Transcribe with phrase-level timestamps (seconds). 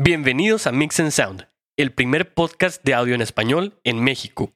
[0.00, 4.52] Bienvenidos a Mix and Sound, el primer podcast de audio en español en México.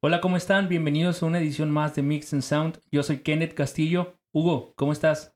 [0.00, 0.68] Hola, ¿cómo están?
[0.68, 2.80] Bienvenidos a una edición más de Mix and Sound.
[2.90, 4.16] Yo soy Kenneth Castillo.
[4.32, 5.32] Hugo, ¿cómo estás?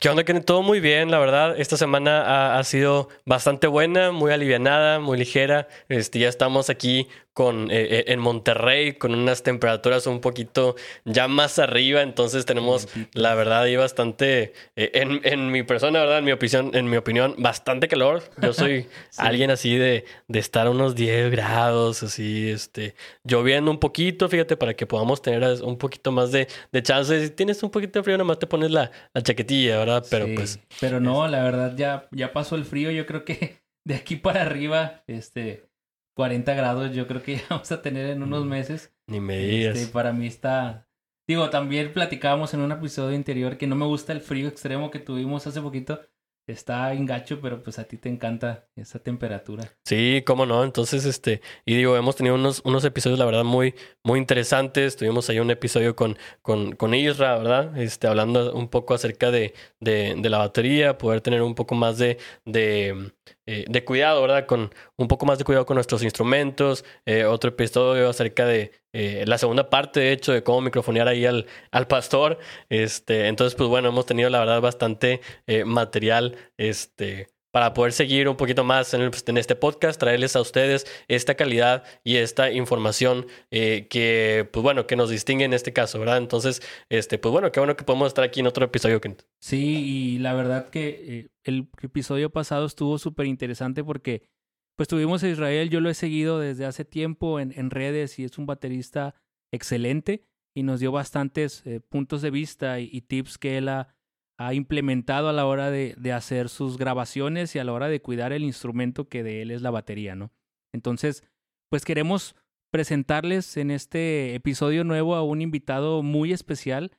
[0.00, 0.46] ¿Qué onda, Kenneth?
[0.46, 1.58] Todo muy bien, la verdad.
[1.58, 5.66] Esta semana ha, ha sido bastante buena, muy alivianada, muy ligera.
[5.88, 7.08] Este, ya estamos aquí
[7.40, 12.86] con, eh, eh, en Monterrey con unas temperaturas un poquito ya más arriba, entonces tenemos
[13.14, 16.98] la verdad y bastante, eh, en, en, mi persona, verdad, en mi opinión, en mi
[16.98, 18.24] opinión, bastante calor.
[18.42, 23.78] Yo soy alguien así de, de estar a unos 10 grados, así, este, lloviendo un
[23.78, 27.24] poquito, fíjate, para que podamos tener un poquito más de, de chance.
[27.24, 30.04] Si tienes un poquito de frío, nomás te pones la, la chaquetilla, ¿verdad?
[30.10, 30.60] Pero pues...
[30.78, 34.42] Pero no, la verdad ya, ya pasó el frío, yo creo que de aquí para
[34.42, 35.69] arriba, este
[36.20, 38.92] 40 grados yo creo que ya vamos a tener en unos meses.
[39.06, 39.78] Ni me digas.
[39.78, 40.86] Este, para mí está...
[41.26, 44.98] Digo, también platicábamos en un episodio anterior que no me gusta el frío extremo que
[44.98, 45.98] tuvimos hace poquito.
[46.46, 49.72] Está engacho, pero pues a ti te encanta esa temperatura.
[49.86, 50.62] Sí, cómo no.
[50.62, 54.96] Entonces, este, y digo, hemos tenido unos, unos episodios, la verdad, muy, muy interesantes.
[54.96, 57.78] Tuvimos ahí un episodio con, con, con Isra, ¿verdad?
[57.78, 61.96] Este, hablando un poco acerca de, de, de la batería, poder tener un poco más
[61.96, 63.12] de, de
[63.46, 64.46] eh, de cuidado, ¿verdad?
[64.46, 66.84] Con un poco más de cuidado con nuestros instrumentos.
[67.06, 71.26] Eh, otro episodio acerca de eh, la segunda parte, de hecho, de cómo microfonear ahí
[71.26, 72.38] al, al pastor.
[72.68, 75.20] Este, entonces, pues bueno, hemos tenido la verdad bastante
[75.64, 80.86] material este, para poder seguir un poquito más en, en, este podcast, traerles a ustedes
[81.08, 85.98] esta calidad y esta información eh, que, pues bueno, que nos distingue en este caso,
[85.98, 86.18] ¿verdad?
[86.18, 89.00] Entonces, este, pues bueno, qué bueno que podemos estar aquí en otro episodio.
[89.40, 94.22] Sí, y la verdad que eh, el episodio pasado estuvo súper interesante porque,
[94.76, 98.24] pues tuvimos a Israel, yo lo he seguido desde hace tiempo en, en redes y
[98.24, 99.14] es un baterista
[99.52, 103.94] excelente y nos dio bastantes eh, puntos de vista y, y tips que él ha
[104.40, 108.32] ha implementado a la hora de, hacer sus grabaciones y a la hora de cuidar
[108.32, 110.32] el instrumento que de él es la batería, ¿no?
[110.72, 111.24] Entonces,
[111.68, 112.34] pues queremos
[112.72, 116.96] presentarles en este episodio nuevo a un invitado muy especial.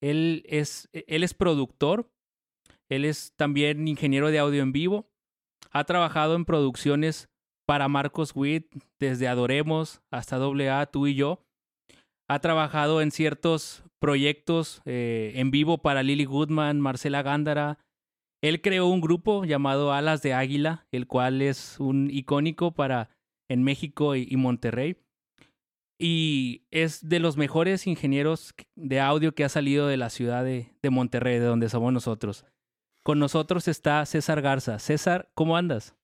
[0.00, 2.10] Él es, él es productor,
[2.88, 5.08] él es también ingeniero de audio en vivo,
[5.70, 7.30] ha trabajado en producciones
[7.64, 8.66] para Marcos Witt,
[8.98, 11.46] desde Adoremos hasta AA, tú y yo.
[12.28, 17.78] Ha trabajado en ciertos proyectos eh, en vivo para Lily Goodman, Marcela Gándara.
[18.42, 23.10] Él creó un grupo llamado Alas de Águila, el cual es un icónico para
[23.48, 24.96] en México y, Monterrey.
[26.00, 30.74] Y es de los mejores ingenieros de audio que ha salido de la ciudad de,
[30.82, 32.44] de Monterrey, de donde somos nosotros.
[33.04, 34.80] Con nosotros está César Garza.
[34.80, 35.94] César, ¿cómo andas?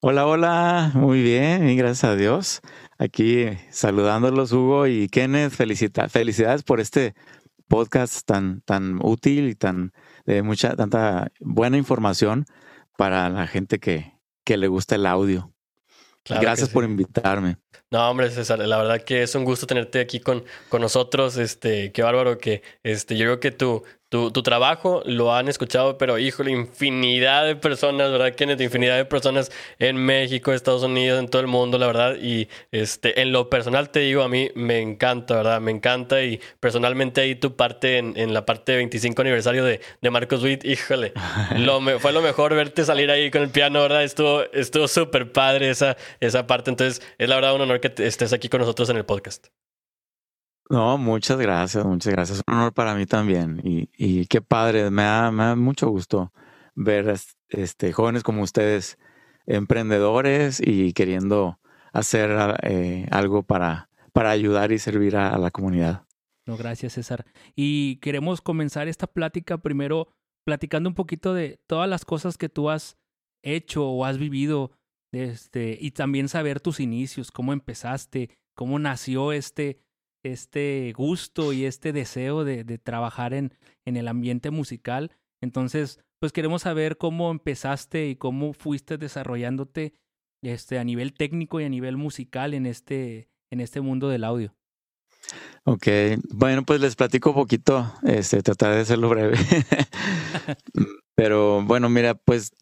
[0.00, 2.62] Hola, hola, muy bien, y gracias a Dios.
[2.98, 7.14] Aquí saludándolos, Hugo y Kenneth, felicita, felicidades por este
[7.68, 9.92] podcast tan, tan útil y tan
[10.26, 12.44] de mucha, tanta buena información
[12.96, 15.52] para la gente que, que le gusta el audio.
[16.22, 16.74] Claro Gracias sí.
[16.74, 17.58] por invitarme.
[17.94, 21.36] No, hombre, César, la verdad que es un gusto tenerte aquí con, con nosotros.
[21.36, 25.98] Este, qué bárbaro que este, yo creo que tu, tu, tu, trabajo lo han escuchado,
[25.98, 28.60] pero híjole, infinidad de personas, ¿verdad, Kenneth?
[28.60, 32.16] Infinidad de personas en México, Estados Unidos, en todo el mundo, la verdad.
[32.20, 35.60] Y este, en lo personal te digo, a mí me encanta, ¿verdad?
[35.60, 36.22] Me encanta.
[36.22, 40.44] Y personalmente ahí tu parte, en, en la parte de 25 aniversario de, de Marcos
[40.44, 41.12] Witt, híjole,
[41.56, 44.04] lo me, fue lo mejor verte salir ahí con el piano, ¿verdad?
[44.04, 46.70] Estuvo estuvo súper padre esa, esa parte.
[46.70, 49.48] Entonces, es la verdad un honor que estés aquí con nosotros en el podcast.
[50.70, 52.38] No, muchas gracias, muchas gracias.
[52.38, 53.60] Es un honor para mí también.
[53.62, 56.32] Y, y qué padre, me da, me da, mucho gusto
[56.74, 57.14] ver
[57.48, 58.98] este, jóvenes como ustedes,
[59.46, 61.58] emprendedores y queriendo
[61.92, 66.04] hacer eh, algo para, para ayudar y servir a, a la comunidad.
[66.46, 67.26] No, gracias, César.
[67.54, 70.08] Y queremos comenzar esta plática primero
[70.44, 72.96] platicando un poquito de todas las cosas que tú has
[73.42, 74.72] hecho o has vivido
[75.16, 79.78] este, y también saber tus inicios, cómo empezaste, cómo nació este,
[80.22, 83.54] este gusto y este deseo de, de trabajar en,
[83.84, 85.12] en, el ambiente musical.
[85.40, 89.94] Entonces, pues queremos saber cómo empezaste y cómo fuiste desarrollándote
[90.42, 94.54] este, a nivel técnico y a nivel musical en este, en este mundo del audio.
[95.64, 95.86] Ok,
[96.34, 99.38] bueno, pues les platico un poquito, este, trataré de hacerlo breve.
[101.14, 102.52] Pero bueno, mira, pues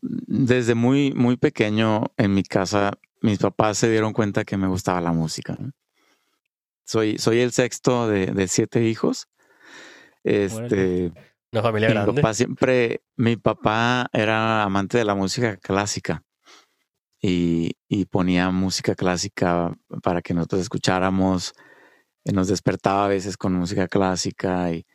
[0.00, 5.00] desde muy, muy pequeño en mi casa, mis papás se dieron cuenta que me gustaba
[5.00, 5.56] la música.
[6.84, 9.28] Soy, soy el sexto de, de siete hijos.
[10.22, 11.12] Este,
[11.52, 12.22] Una familia mi grande.
[12.22, 16.22] Papá siempre, mi papá era amante de la música clásica
[17.20, 21.54] y, y ponía música clásica para que nosotros escucháramos.
[22.24, 24.86] nos despertaba a veces con música clásica y,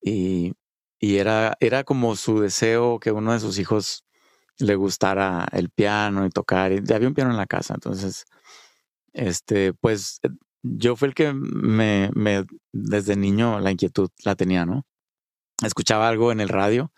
[0.00, 0.52] y,
[1.00, 4.05] y era, era como su deseo que uno de sus hijos
[4.58, 6.72] le gustara el piano y tocar.
[6.72, 8.26] Y había un piano en la casa, entonces,
[9.12, 10.20] este, pues
[10.62, 14.84] yo fui el que me, me, desde niño la inquietud la tenía, ¿no?
[15.62, 16.92] Escuchaba algo en el radio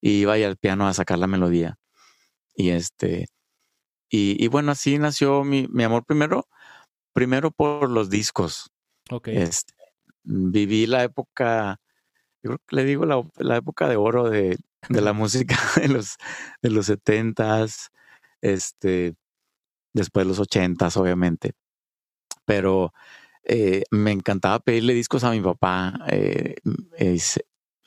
[0.00, 1.78] y iba al piano a sacar la melodía.
[2.54, 3.28] Y este,
[4.10, 6.48] y, y bueno, así nació mi, mi, amor primero,
[7.12, 8.70] primero por los discos.
[9.10, 9.28] Ok.
[9.28, 9.74] Este,
[10.22, 11.80] viví la época,
[12.42, 14.58] yo creo que le digo la, la época de oro de,
[14.88, 16.16] de la música de los,
[16.62, 17.88] de los 70s,
[18.40, 19.14] este,
[19.94, 21.52] después de los 80s, obviamente.
[22.44, 22.92] Pero
[23.44, 25.94] eh, me encantaba pedirle discos a mi papá.
[26.10, 26.56] Eh,
[26.98, 27.40] es,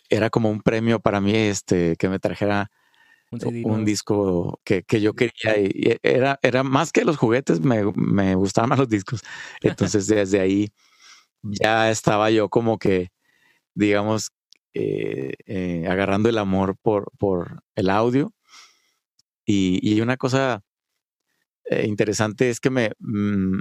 [0.09, 2.71] era como un premio para mí este, que me trajera
[3.31, 5.57] Un, un disco que, que yo quería.
[5.59, 9.21] Y era, era más que los juguetes, me, me gustaban más los discos.
[9.61, 10.71] Entonces, desde ahí
[11.43, 13.09] ya estaba yo como que,
[13.75, 14.31] digamos,
[14.75, 18.31] eh, eh, agarrando el amor por, por el audio.
[19.45, 20.61] Y, y una cosa
[21.65, 23.59] eh, interesante es que me, mm,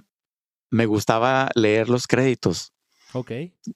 [0.70, 2.72] me gustaba leer los créditos.
[3.12, 3.30] Ok.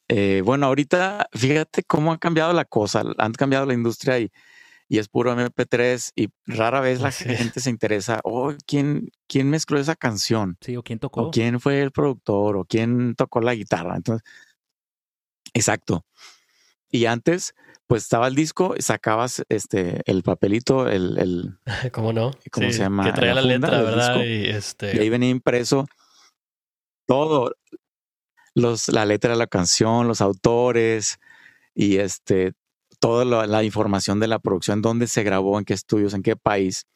[0.08, 4.32] Eh, bueno, ahorita fíjate cómo ha cambiado la cosa, han cambiado la industria y,
[4.88, 7.25] y es puro MP3 y rara vez la Sí.
[7.37, 10.56] gente se interesa, oh, ¿quién, quién mezcló esa canción?
[10.61, 11.25] Sí, o quién tocó.
[11.25, 12.56] ¿O quién fue el productor?
[12.56, 13.94] ¿O quién tocó la guitarra?
[13.96, 14.26] Entonces,
[15.55, 16.05] exacto.
[16.90, 17.55] Y antes,
[17.87, 21.58] pues estaba el disco, sacabas este, el papelito, el, el,
[21.93, 22.31] ¿Cómo no?
[22.50, 23.05] ¿Cómo se llama?
[23.05, 24.14] Que traía La letra, ¿verdad?
[24.14, 24.25] disco.
[24.25, 24.96] Y este.
[24.96, 25.87] y ahí venía impreso
[27.06, 27.55] todo,
[28.55, 31.19] los, la letra de la canción, los autores
[31.75, 32.52] y este,
[33.00, 36.37] toda la, la información de la producción, dónde se grabó, en qué estudios, en qué
[36.37, 36.87] país.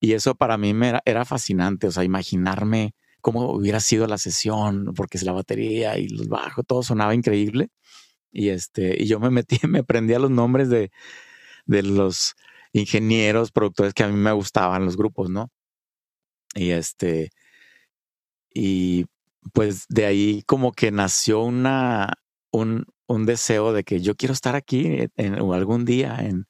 [0.00, 4.18] Y eso para mí me era, era fascinante, o sea, imaginarme cómo hubiera sido la
[4.18, 7.70] sesión, porque es la batería y los bajos, todo sonaba increíble.
[8.32, 10.90] Y este, y yo me metí, me aprendía los nombres de,
[11.66, 12.34] de los
[12.72, 15.50] ingenieros, productores que a mí me gustaban los grupos, ¿no?
[16.54, 17.30] Y este,
[18.54, 19.06] y
[19.52, 22.14] pues de ahí como que nació una,
[22.52, 26.46] un, un deseo de que yo quiero estar aquí en, en- algún día en,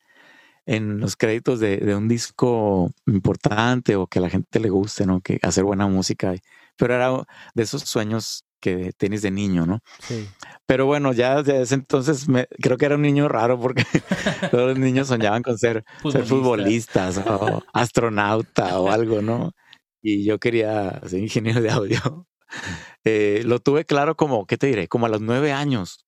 [0.67, 5.07] en los créditos de, de un disco importante o que a la gente le guste,
[5.07, 5.21] ¿no?
[5.23, 6.35] Que hacer buena música.
[6.77, 7.11] Pero era
[7.55, 9.81] de esos sueños que tienes de niño, ¿no?
[9.99, 10.27] Sí.
[10.65, 13.85] Pero bueno, ya desde ese entonces me, creo que era un niño raro porque
[14.51, 16.25] todos los niños soñaban con ser, ser Futbolista.
[16.35, 19.53] futbolistas o astronauta o algo, ¿no?
[20.01, 21.99] Y yo quería ser ingeniero de audio.
[23.05, 24.87] Eh, lo tuve claro como, ¿qué te diré?
[24.87, 26.05] Como a los nueve años.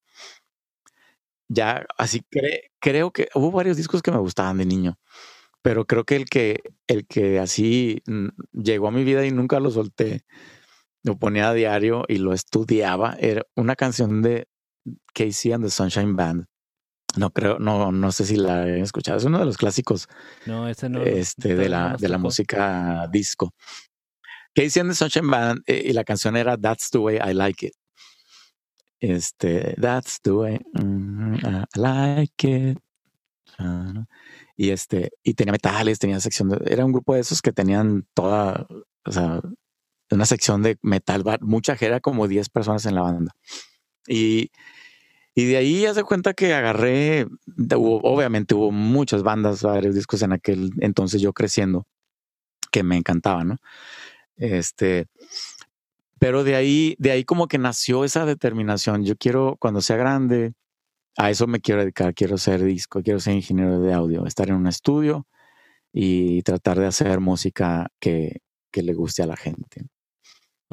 [1.49, 4.99] Ya, así cre- creo que hubo varios discos que me gustaban de niño,
[5.63, 9.59] pero creo que el que, el que así mm, llegó a mi vida y nunca
[9.59, 10.23] lo solté,
[11.05, 14.49] lo ponía a diario y lo estudiaba, era una canción de
[15.13, 16.47] Casey and the Sunshine Band.
[17.17, 19.19] No creo, no, no sé si la he escuchado.
[19.19, 20.09] Es uno de los clásicos
[20.47, 21.01] No, ese no.
[21.03, 23.55] este, de no la, de la música disco.
[24.55, 27.67] Casey and the Sunshine Band eh, y la canción era That's the way I like
[27.67, 27.75] it.
[28.99, 32.79] Este, That's the way mm, I like it.
[33.59, 34.07] Ah.
[34.57, 38.07] Y este, y tenía metales, tenía sección de, era un grupo de esos que tenían
[38.15, 38.67] toda,
[39.05, 39.41] o sea,
[40.15, 43.33] una sección de metal, va- mucha, era como 10 personas en la banda.
[44.07, 44.51] Y,
[45.35, 47.27] y de ahí haz de cuenta que agarré,
[47.77, 51.87] hubo- obviamente hubo muchas bandas, varios discos en aquel entonces yo creciendo,
[52.73, 53.57] que me encantaban, ¿no?
[54.37, 55.07] Este,
[56.19, 59.05] pero de ahí, de ahí como que nació esa determinación.
[59.05, 60.55] Yo quiero, cuando sea grande,
[61.17, 64.57] a eso me quiero dedicar, quiero ser disco, quiero ser ingeniero de audio, estar en
[64.57, 65.27] un estudio
[65.93, 68.41] y tratar de hacer música que,
[68.73, 69.87] que le guste a la gente.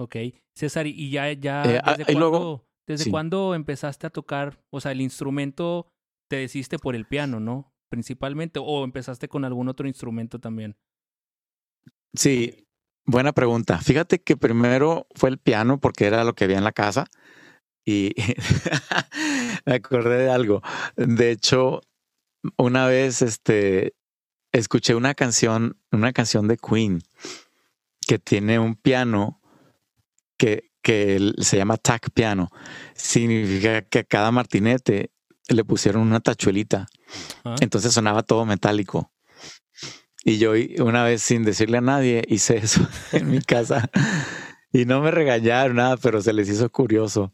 [0.02, 0.16] Ok.
[0.56, 3.10] César, y ya, ya, Eh, ah, ¿desde, y luego- cuándo, ¿desde sí.
[3.12, 4.60] cuándo empezaste a tocar?
[4.70, 5.88] O sea, el instrumento
[6.30, 7.74] te decidiste por el piano, ¿no?
[7.90, 10.76] Principalmente, o empezaste con algún otro instrumento también.
[12.14, 12.68] Sí,
[13.06, 13.80] buena pregunta.
[13.80, 17.06] Fíjate que primero fue el piano porque era lo que había en la casa
[17.86, 18.14] y
[19.66, 20.62] me acordé de algo.
[20.96, 21.82] De hecho,
[22.58, 23.94] una vez este
[24.54, 27.02] escuché una canción, una canción de Queen
[28.08, 29.41] que tiene un piano
[30.84, 32.50] que, se llama tack piano.
[32.96, 35.12] Significa que a cada martinete
[35.48, 36.88] le pusieron una tachuelita.
[37.44, 39.12] Ah, Entonces sonaba todo metálico.
[40.24, 43.90] Y yo una vez sin decirle a nadie hice eso en mi casa
[44.72, 47.34] y no me regañaron nada, pero se les hizo curioso.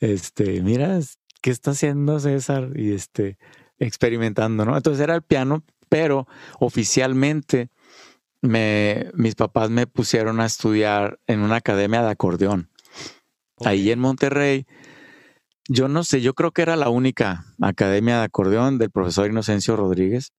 [0.00, 0.98] Este, mira,
[1.40, 2.70] ¿qué está haciendo César?
[2.74, 3.38] Y este,
[3.78, 4.76] experimentando, ¿no?
[4.76, 6.26] Entonces era el piano, pero
[6.58, 7.70] oficialmente
[8.44, 12.70] me, mis papás me pusieron a estudiar en una academia de acordeón
[13.64, 14.66] ahí en Monterrey,
[15.68, 19.76] yo no sé, yo creo que era la única academia de acordeón del profesor Inocencio
[19.76, 20.32] Rodríguez.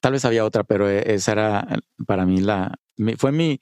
[0.00, 1.68] Tal vez había otra, pero e, esa era
[2.06, 2.76] para mí la,
[3.18, 3.60] fue mi,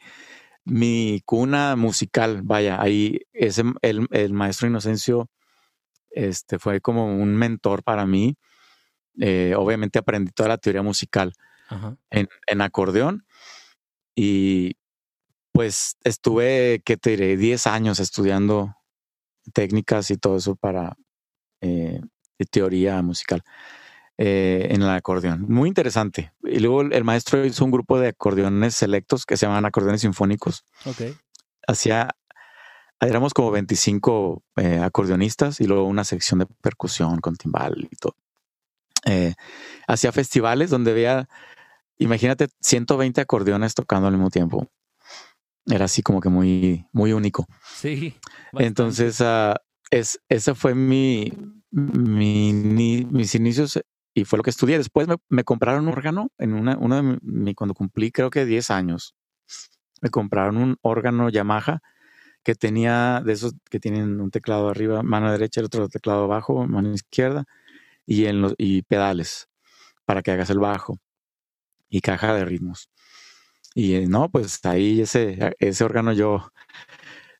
[0.64, 2.42] mi cuna musical.
[2.42, 5.28] Vaya, ahí ese, el, el maestro Inocencio
[6.10, 8.36] este, fue como un mentor para mí.
[9.18, 11.32] Eh, obviamente aprendí toda la teoría musical
[12.10, 13.26] En, en, acordeón
[14.14, 14.76] y
[15.52, 17.36] pues estuve, ¿qué te diré?
[17.36, 18.76] 10 años estudiando
[19.52, 20.96] técnicas y todo eso para
[21.60, 22.00] eh,
[22.50, 23.42] teoría musical
[24.18, 25.46] eh, en el acordeón.
[25.48, 26.32] Muy interesante.
[26.42, 30.64] Y luego el, maestro hizo un grupo de acordeones selectos que se llaman acordeones sinfónicos.
[30.84, 31.16] Ok.
[31.66, 32.10] Hacía,
[33.00, 38.16] éramos como 25 eh, acordeonistas y luego una sección de percusión con timbal y todo.
[39.86, 41.28] hacía festivales donde había,
[41.98, 44.68] imagínate, 120 acordeones tocando al mismo tiempo
[45.66, 47.46] era así como que muy, muy único.
[47.74, 48.14] Sí.
[48.52, 49.54] Entonces, uh,
[49.90, 51.32] es, ese fue mi,
[51.70, 53.80] mi, mis inicios
[54.14, 54.78] y fue lo que estudié.
[54.78, 58.70] Después me, compraron un órgano en una, uno de mi, cuando cumplí creo que 10
[58.70, 59.14] años.
[60.00, 61.80] Me compraron un órgano Yamaha
[62.42, 66.66] que tenía de esos que tienen un teclado arriba, mano derecha, el otro teclado abajo,
[66.66, 67.44] mano izquierda
[68.04, 69.48] y, en los, y pedales
[70.04, 70.98] para que hagas el bajo
[71.88, 72.90] y caja de ritmos.
[73.74, 76.50] Y eh, no, pues ahí ese, ese órgano yo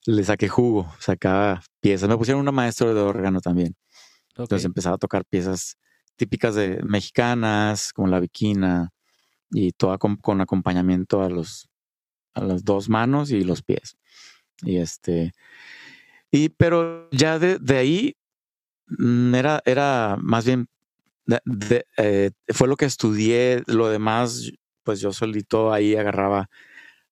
[0.06, 2.08] le saqué jugo, sacaba piezas.
[2.08, 3.76] Me pusieron una maestra de órgano también.
[4.36, 5.76] Entonces empezaba a tocar piezas
[6.16, 8.90] típicas de mexicanas, como la viquina,
[9.50, 11.68] y toda con, acompañamiento a los
[12.34, 13.96] a las dos manos y los pies.
[14.62, 15.32] Y este,
[16.30, 18.16] y pero ya de, de ahí
[18.88, 20.68] mm, era, era más bien,
[21.97, 24.52] eh, fue lo que estudié, lo demás
[24.85, 26.49] pues yo solito ahí agarraba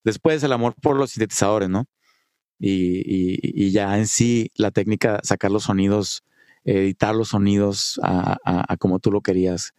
[0.04, 1.87] después el amor por los sintetizadores, ¿no?
[2.59, 6.23] Y, ya en sí la técnica, sacar los sonidos,
[6.64, 9.73] editar los sonidos a, como tú lo querías,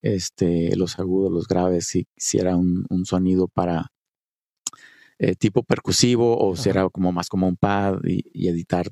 [0.00, 3.92] este, los agudos, los graves, si, si era un, sonido para
[5.18, 8.86] eh, tipo percusivo o si era como más como un pad y, editar.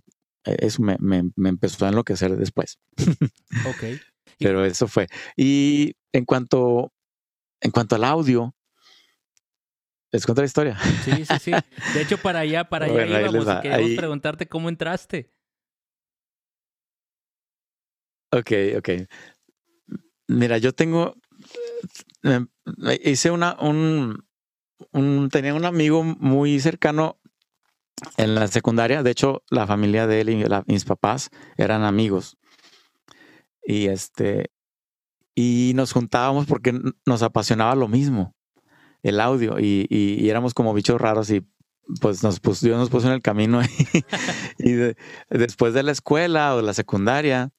[0.45, 2.79] Eh, eso me, me, empezó a enloquecer después.
[2.99, 4.01] ok.
[4.41, 5.07] Pero eso fue.
[5.37, 6.93] Y en cuanto
[7.61, 8.55] en cuanto al audio,
[10.13, 10.79] les cuento la historia.
[11.05, 11.51] Sí, sí, sí.
[11.95, 15.31] De hecho, para allá, para allá íbamos y queríamos preguntarte cómo entraste.
[18.33, 18.89] Ok, ok.
[20.29, 21.17] Mira, yo tengo.
[23.05, 23.57] Hice una.
[23.61, 24.25] Un,
[24.93, 27.21] un, tenía un amigo muy cercano
[28.17, 29.03] en la secundaria.
[29.03, 32.37] De hecho, la familia de él y mis papás eran amigos.
[33.71, 34.51] Y este
[35.35, 38.35] y nos juntábamos porque nos apasionaba lo mismo,
[39.03, 41.47] el audio, y, éramos como bichos raros y
[42.01, 43.63] pues nos puso, Dios nos puso en el camino
[44.59, 44.73] y,
[45.31, 47.51] después de la escuela o de la secundaria,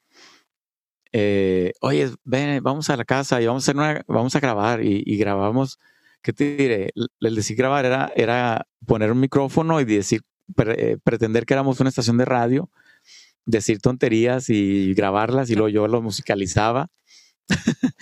[1.13, 4.83] eh, oye, ven, vamos a la casa y vamos a, hacer una, vamos a grabar
[4.83, 5.79] y, grabamos,
[6.21, 6.91] ¿qué te diré?
[7.21, 10.21] El decir grabar era, era poner un micrófono y decir,
[10.57, 12.69] eh, pretender que éramos una estación de radio,
[13.45, 16.87] decir tonterías y grabarlas y luego yo lo musicalizaba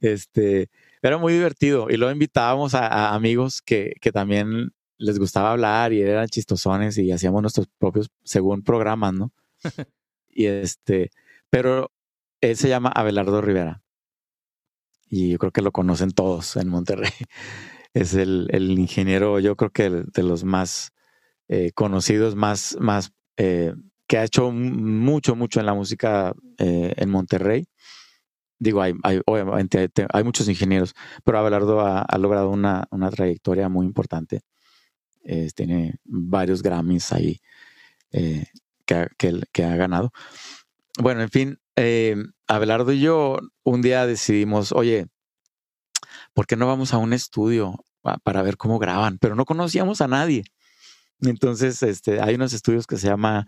[0.00, 0.68] este,
[1.02, 6.02] era muy divertido y luego invitábamos a, amigos que, que, también les gustaba hablar y
[6.02, 9.32] eran chistosones y hacíamos nuestros propios, según programas, ¿no?
[10.28, 11.10] y este,
[11.50, 11.90] pero
[12.40, 13.82] él se llama Abelardo Rivera
[15.12, 17.10] y yo creo que lo conocen todos en Monterrey.
[17.94, 20.92] Es el, el ingeniero, yo creo que de los más
[21.48, 23.74] eh, conocidos, más, más eh,
[24.12, 27.64] que ha hecho mucho, mucho en la música eh, en Monterrey
[28.58, 28.92] digo, hay,
[29.24, 30.92] obviamente hay, muchos ingenieros,
[31.24, 34.42] pero Abelardo ha, logrado una, trayectoria muy importante.
[35.56, 37.40] tiene varios Grammys ahí
[38.12, 38.44] eh,
[38.84, 40.12] que, ha ganado.
[40.98, 42.14] Bueno, en fin, eh,
[42.46, 45.06] Abelardo y yo un día decidimos, oye,
[46.34, 47.82] ¿por qué no vamos a un estudio
[48.22, 49.16] para ver cómo graban?
[49.18, 50.44] Pero no conocíamos a nadie.
[51.22, 53.46] Entonces, este, hay unos estudios que se llama,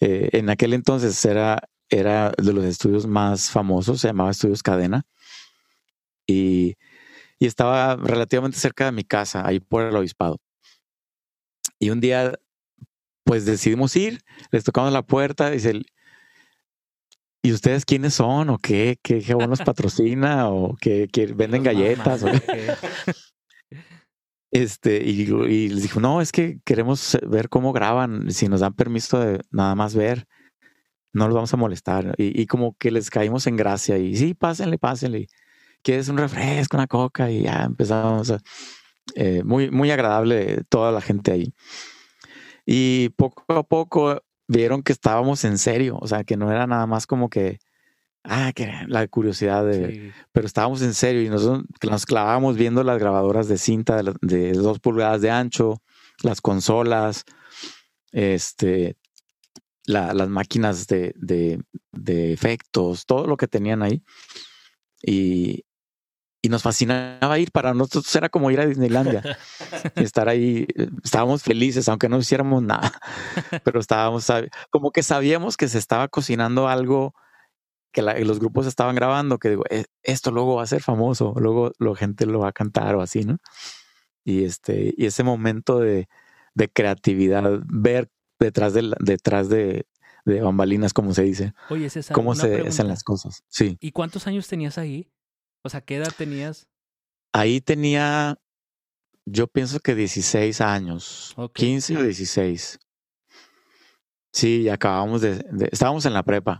[0.00, 5.04] eh, en aquel entonces era era de los estudios más famosos, se llamaba Estudios Cadena.
[6.26, 6.76] Y,
[7.38, 10.38] estaba relativamente cerca de mi casa, ahí por el obispado.
[11.80, 12.38] Y un día,
[13.24, 14.20] pues decidimos ir,
[14.52, 15.82] les tocamos la puerta, dice,
[17.42, 18.48] ¿y ustedes quiénes son?
[18.50, 18.96] ¿O qué?
[19.02, 20.48] ¿Qué, qué nos patrocina?
[20.50, 22.22] ¿O qué, venden galletas?
[24.52, 29.18] Este, y, les dijo, no, es que queremos ver cómo graban, si nos dan permiso
[29.18, 30.28] de nada más ver
[31.12, 32.14] no los vamos a molestar.
[32.18, 35.26] Y, como que les caímos en gracia y sí, pásenle, pásenle.
[35.82, 37.30] ¿Quieres un refresco, una coca?
[37.30, 38.32] Y ya empezamos.
[39.16, 41.54] Eh, muy, muy agradable toda la gente ahí.
[42.64, 46.86] Y poco a poco vieron que estábamos en serio, o sea, que no era nada
[46.86, 47.58] más como que,
[48.24, 52.98] ah, que la curiosidad de, pero estábamos en serio y nosotros nos clavábamos viendo las
[52.98, 55.82] grabadoras de cinta de, dos pulgadas de ancho,
[56.22, 57.24] las consolas,
[58.12, 58.96] este,
[59.84, 64.02] las máquinas de, de, efectos, todo lo que tenían ahí.
[65.04, 65.64] Y,
[66.42, 67.50] y nos fascinaba ir.
[67.52, 69.22] Para nosotros era como ir a Disneylandia.
[69.96, 72.92] estar ahí, eh, estábamos felices, aunque no hiciéramos nada.
[73.64, 74.26] Pero estábamos,
[74.70, 77.14] como que sabíamos que se estaba cocinando algo
[77.92, 81.72] que los grupos estaban grabando, que digo, e, esto luego va a ser famoso, luego
[81.78, 83.38] la gente lo va a cantar o así, ¿no?
[84.24, 86.08] Y este, y ese momento de,
[86.54, 89.86] de creatividad, ver detrás de, detrás de,
[90.24, 91.54] de bambalinas, como se dice.
[91.70, 93.44] Oye, César, cómo se hacen las cosas.
[93.48, 93.76] Sí.
[93.80, 95.10] ¿Y cuántos años tenías ahí?
[95.62, 96.68] O sea, ¿qué edad tenías?
[97.32, 98.38] Ahí tenía,
[99.24, 102.78] yo pienso que 16 años, 15 o 16.
[104.32, 106.58] Sí, acabamos de, estábamos en la prepa.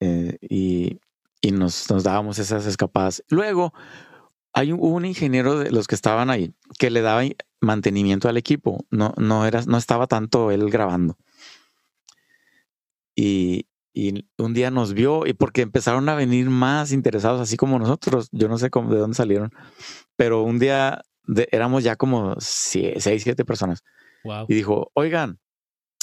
[0.00, 1.00] Eh, y,
[1.40, 3.22] y nos, nos, dábamos esas escapadas.
[3.28, 3.72] Luego,
[4.52, 7.22] hay un, un, ingeniero de los que estaban ahí que le daba
[7.60, 8.84] mantenimiento al equipo.
[8.90, 11.16] No, no, era, no estaba tanto él grabando.
[13.14, 17.78] Y, y un día nos vio y porque empezaron a venir más interesados, así como
[17.78, 18.28] nosotros.
[18.30, 19.50] Yo no sé cómo, de dónde salieron,
[20.14, 21.02] pero un día
[21.50, 23.82] éramos ya como seis, siete personas.
[24.46, 25.40] Y dijo, oigan,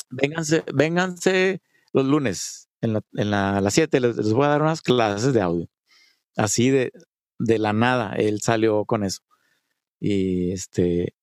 [0.09, 1.61] vénganse, vénganse
[1.93, 5.33] los lunes en, la, en la, las siete, les, les, voy a dar unas clases
[5.33, 5.67] de audio.
[6.37, 6.91] Así de,
[7.39, 9.21] de la nada, él salió con eso.
[9.99, 11.15] Y este,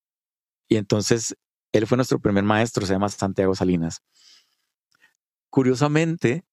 [0.69, 1.37] y entonces
[1.73, 4.03] él fue nuestro primer maestro, se llama Santiago Salinas.
[5.51, 6.45] Curiosamente,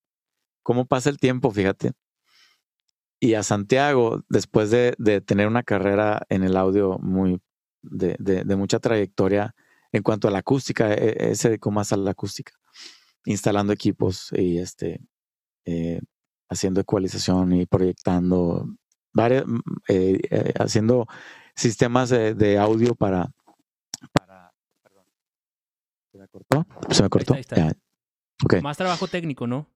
[0.62, 1.94] cómo pasa el tiempo, fíjate.
[3.22, 7.42] Y a Santiago, después de, tener una carrera en el audio muy
[7.82, 9.56] de, mucha trayectoria
[9.94, 12.54] en cuanto a la acústica, e, e, se dedicó más a la acústica,
[13.30, 15.02] instalando equipos y este,
[15.66, 16.02] eh,
[16.50, 18.66] haciendo ecualización y proyectando,
[19.14, 21.06] varias, mm, eh, eh, haciendo
[21.56, 23.30] sistemas de, audio para,
[24.14, 24.52] para,
[24.82, 25.06] perdón,
[26.12, 26.68] ¿se me cortó?
[26.90, 27.36] ¿Se me cortó?
[28.64, 29.70] Más trabajo técnico, ¿no?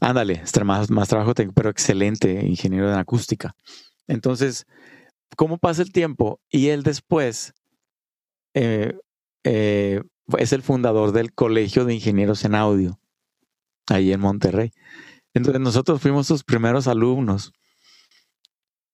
[0.00, 3.56] Ándale, más, más trabajo técnico, pero excelente ingeniero en acústica.
[4.06, 4.66] Entonces,
[5.36, 6.40] ¿cómo pasa el tiempo?
[6.48, 7.54] Y él después
[8.54, 8.96] eh,
[9.44, 10.00] eh,
[10.36, 13.00] es el fundador del Colegio de Ingenieros en Audio,
[13.88, 14.72] ahí en Monterrey.
[15.34, 17.52] Entonces, nosotros fuimos sus primeros alumnos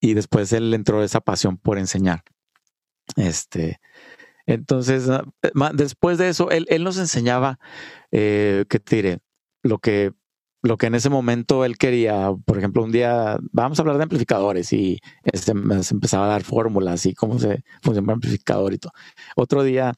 [0.01, 2.23] y después él entró esa pasión por enseñar.
[3.16, 3.81] Este,
[4.47, 5.25] entonces, ah,
[5.73, 7.59] después de eso, él, nos enseñaba,
[8.12, 9.18] eh, ¿qué te diré?
[9.62, 10.12] Lo que
[10.64, 14.05] lo que en ese momento él quería, por ejemplo, un día vamos a hablar de
[14.05, 18.79] amplificadores y este, se empezaba a dar fórmulas y cómo se funciona un amplificador y
[18.79, 18.92] todo.
[19.37, 19.92] Otro día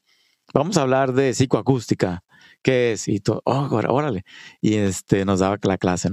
[0.57, 2.23] vamos a hablar de psicoacústica,
[2.63, 4.23] qué es y todo, oh, órale.
[4.61, 6.09] Y este nos daba la clase.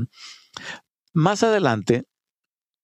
[1.12, 2.04] Más adelante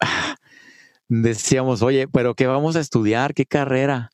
[1.08, 3.34] decíamos, oye, pero ¿qué vamos a estudiar?
[3.34, 4.10] ¿Qué carrera?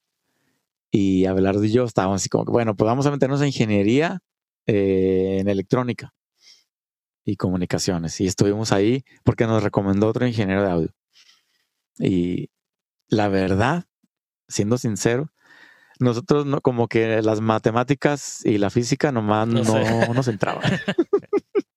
[0.90, 4.20] Y Abelardo y yo estábamos así como, bueno, pues vamos a meternos en ingeniería
[4.66, 6.14] eh, en electrónica
[7.24, 8.20] y comunicaciones.
[8.20, 10.88] Y estuvimos ahí porque nos recomendó otro ingeniero de audio.
[11.98, 12.50] Y
[13.08, 13.84] la verdad,
[14.48, 15.30] siendo sincero,
[15.98, 19.62] nosotros no, como que las matemáticas y la física nomás no,
[20.14, 20.62] nos entraban.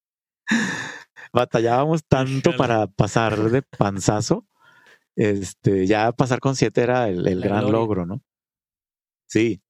[1.34, 4.48] Batallábamos tanto para pasar de panzazo.
[5.16, 8.22] Este, ya pasar con siete era el, gran logro, ¿no?
[9.28, 9.62] Sí.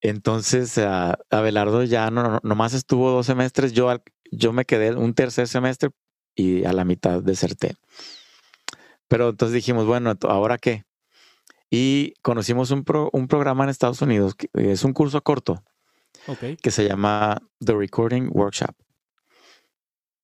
[0.00, 0.78] Entonces,
[1.30, 3.90] Abelardo ya no, nomás estuvo dos semestres, yo,
[4.30, 5.90] yo me quedé un tercer semestre
[6.34, 7.76] y a la mitad deserté.
[9.08, 10.84] Pero entonces dijimos, bueno, ¿ahora qué?
[11.70, 15.64] Y conocimos un, un programa en Estados Unidos, que es un curso corto,
[16.62, 18.74] que se llama The Recording Workshop.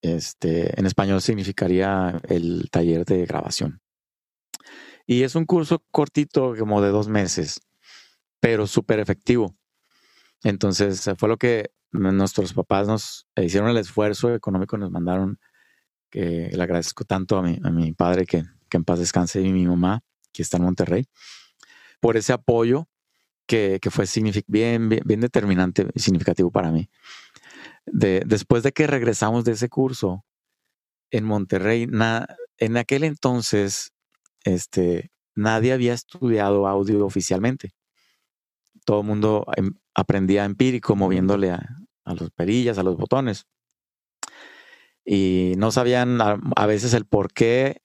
[0.02, 3.80] Este, en español significaría el taller de grabación.
[5.06, 7.60] Y es un curso cortito, como de dos meses,
[8.38, 9.56] pero súper efectivo.
[10.42, 15.38] Entonces fue lo que nuestros papás nos hicieron el esfuerzo económico, nos mandaron,
[16.10, 19.52] que le agradezco tanto a mi, a mi padre que, que en paz descanse y
[19.52, 21.06] mi mamá, que está en Monterrey,
[22.00, 22.88] por ese apoyo
[23.46, 24.04] que, fue
[24.46, 26.88] bien, bien, determinante y significativo para mí.
[27.84, 30.24] De, después de que regresamos de ese curso
[31.10, 31.88] en Monterrey,
[32.58, 33.92] en aquel entonces
[34.44, 37.72] este, nadie había estudiado audio oficialmente.
[38.84, 41.66] Todo el mundo em, aprendía empírico moviéndole a,
[42.04, 43.46] los perillas, a los botones.
[45.04, 47.82] Y no sabían a, veces el por qué,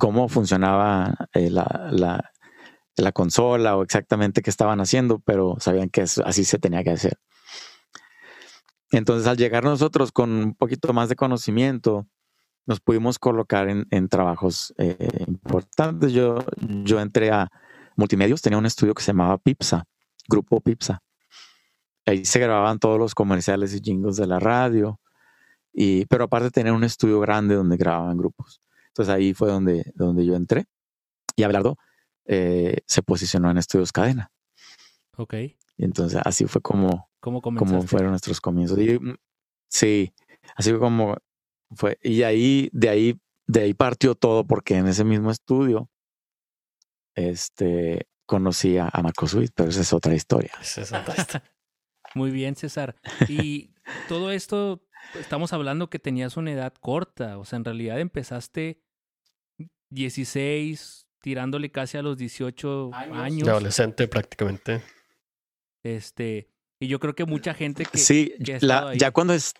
[0.00, 2.32] cómo funcionaba eh, la,
[2.96, 7.18] la consola o exactamente qué estaban haciendo, pero sabían que así se tenía que hacer.
[8.90, 12.08] Entonces, al llegar nosotros con un poquito más de conocimiento,
[12.66, 16.12] nos pudimos colocar en, trabajos eh, importantes.
[16.12, 16.38] Yo,
[17.00, 17.48] entré a
[17.96, 19.84] multimedios, tenía un estudio que se llamaba Pipsa,
[20.28, 21.02] Grupo Pipsa.
[22.06, 25.00] Ahí se grababan todos los comerciales y jingles de la radio.
[26.08, 28.60] Pero aparte tenía un estudio grande donde grababan grupos.
[29.00, 30.66] Entonces ahí fue donde, donde yo entré.
[31.36, 31.78] Y Abelardo
[32.26, 34.30] eh, se posicionó en estudios cadena.
[35.16, 35.34] Ok.
[35.34, 38.78] Y entonces así fue como, como fueron nuestros comienzos.
[38.78, 39.14] Mm,
[39.68, 40.12] sí,
[40.54, 41.16] así fue como
[41.74, 41.98] fue.
[42.02, 45.88] Y ahí, de ahí, de ahí partió todo, porque en ese mismo estudio,
[47.14, 50.52] este, conocí a Marco Sweet, pero esa es otra historia.
[50.60, 51.50] Esa es otra historia.
[52.14, 52.96] Muy bien, César.
[53.28, 53.72] Y
[54.08, 54.82] todo esto,
[55.18, 58.82] estamos hablando que tenías una edad corta, o sea, en realidad empezaste
[59.90, 63.44] 16, tirándole casi a los 18 años.
[63.44, 64.82] De adolescente prácticamente.
[65.82, 66.48] Este,
[66.80, 67.98] y yo creo que mucha gente que...
[67.98, 69.54] Sí, ya cuando es...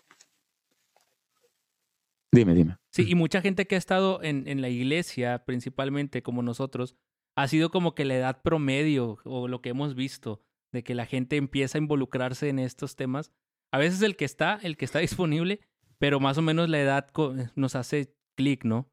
[2.31, 2.77] Dime, dime.
[2.91, 6.95] Sí, y mucha gente que ha estado en, en la iglesia, principalmente como nosotros,
[7.35, 10.41] ha sido como que la edad promedio o lo que hemos visto
[10.71, 13.31] de que la gente empieza a involucrarse en estos temas.
[13.71, 15.59] A veces el que está, el que está disponible,
[15.97, 17.09] pero más o menos la edad
[17.55, 18.89] nos hace clic, ¿no?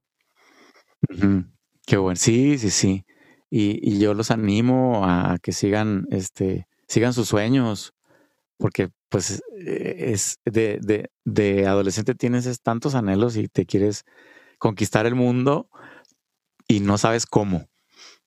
[1.87, 2.16] Qué bueno.
[2.16, 3.04] Sí, sí, sí.
[3.50, 7.94] Y, y, yo los animo a que sigan, este, sigan sus sueños,
[8.58, 14.04] porque pues e, es de, de, de adolescente tienes tantos anhelos y te quieres
[14.58, 15.70] conquistar el mundo
[16.66, 17.68] y no sabes cómo.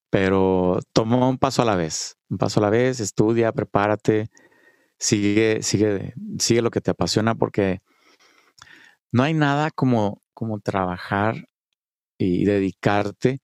[0.10, 4.30] Pero toma un paso a la vez, un paso a la vez, estudia, prepárate,
[4.98, 7.82] sigue, sigue, sigue lo que te apasiona porque
[9.12, 11.48] no hay nada como, como trabajar
[12.24, 13.42] y dedicarte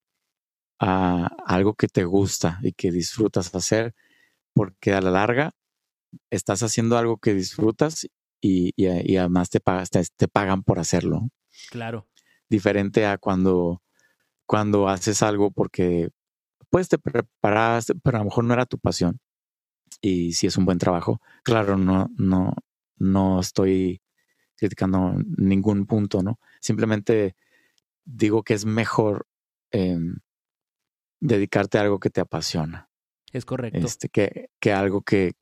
[0.79, 3.95] a algo que te gusta y que disfrutas hacer,
[4.53, 5.51] porque a la larga
[6.29, 8.07] estás haciendo algo que disfrutas
[8.39, 11.27] y, y, además te, pagas, te, pagan por hacerlo.
[11.71, 12.07] Claro.
[12.49, 13.81] Diferente a cuando,
[14.45, 16.09] cuando haces algo porque
[16.69, 19.19] pues te preparaste, pero a lo mejor no era tu pasión.
[20.01, 22.53] Y si es un buen trabajo, claro, no, no,
[22.97, 24.01] no estoy
[24.55, 26.39] criticando ningún punto, ¿no?
[26.61, 27.35] Simplemente
[28.07, 29.27] digo que es mejor
[29.71, 30.17] em,
[31.21, 32.89] dedicarte a algo que te apasiona.
[33.31, 33.79] Es correcto.
[33.79, 35.33] Este, que, que algo que,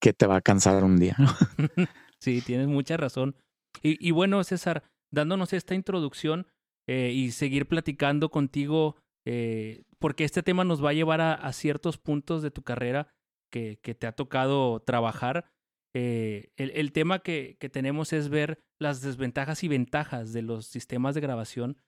[0.00, 1.16] que te va a cansar un día.
[2.18, 3.36] sí, tienes mucha razón.
[3.82, 6.46] Y, y, bueno, César, dándonos esta introducción
[6.88, 11.96] eh, y seguir platicando contigo eh, porque este tema nos va a llevar a, ciertos
[11.96, 13.08] puntos de tu carrera
[13.50, 15.50] que, que te ha tocado trabajar.
[15.94, 20.66] Eh, el, el, tema que, que, tenemos es ver las desventajas y ventajas de los
[20.66, 21.78] sistemas de grabación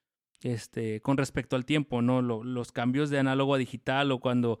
[0.43, 2.21] este, con respecto al tiempo, ¿no?
[2.21, 4.59] los cambios de análogo a digital o cuando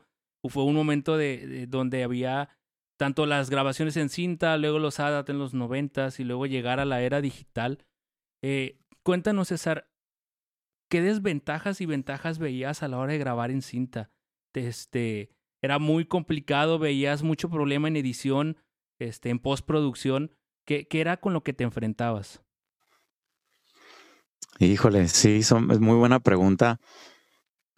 [0.49, 2.49] fue un momento de, donde había
[2.97, 6.85] tanto las grabaciones en cinta, luego los ADAT en los noventas y luego llegar a
[6.85, 7.85] la era digital.
[8.43, 9.91] Eh, cuéntanos, César,
[10.89, 14.09] ¿qué desventajas y ventajas veías a la hora de grabar en cinta?
[14.55, 15.29] Este,
[15.61, 18.57] era muy complicado, veías mucho problema en edición,
[18.99, 20.31] este, en postproducción.
[20.65, 22.43] ¿Qué, ¿Qué era con lo que te enfrentabas?
[24.59, 26.79] Híjole, sí, es muy buena pregunta.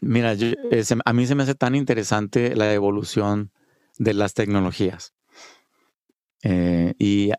[0.01, 3.51] Mira, a mí se me hace tan interesante la evolución
[3.97, 5.13] de las tecnologías.
[6.43, 7.31] Eh, y,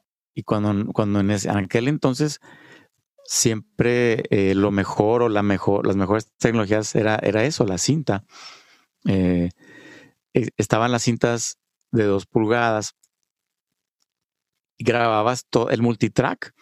[0.44, 2.40] cuando, cuando en, aquel entonces
[3.24, 8.24] siempre eh, lo mejor o las mejores tecnologías era, eso, la cinta.
[9.06, 9.50] Eh,
[10.32, 11.58] estaban las cintas
[11.92, 12.94] de dos pulgadas
[14.80, 16.54] grababas todo el multitrack.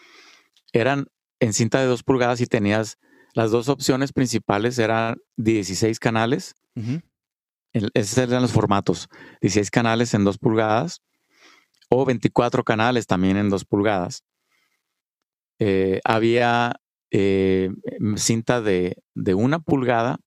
[0.73, 1.07] Eran
[1.39, 2.97] en cinta de dos pulgadas y tenías
[3.33, 6.55] las dos opciones principales eran 16 canales.
[7.93, 9.07] esos eran los formatos.
[9.41, 11.01] 16 canales en dos pulgadas
[11.89, 14.23] o 24 canales también en dos pulgadas.
[15.59, 16.79] Eh, había
[17.11, 17.69] eh,
[18.15, 20.19] cinta de, de, una pulgada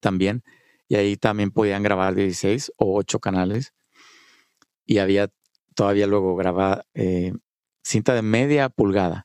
[0.00, 0.42] también,
[0.88, 3.72] y ahí también podían grabar 16 o 8 canales.
[4.84, 5.30] Y había
[5.74, 7.32] todavía luego grabada eh,
[7.82, 9.24] cinta de media pulgada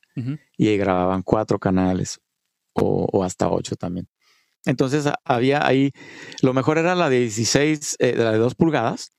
[0.68, 2.20] y grababan cuatro canales
[2.74, 4.08] o, hasta ocho también.
[4.64, 5.90] Entonces había ahí,
[6.40, 9.12] lo mejor era la de 16, eh, la de 2 pulgadas,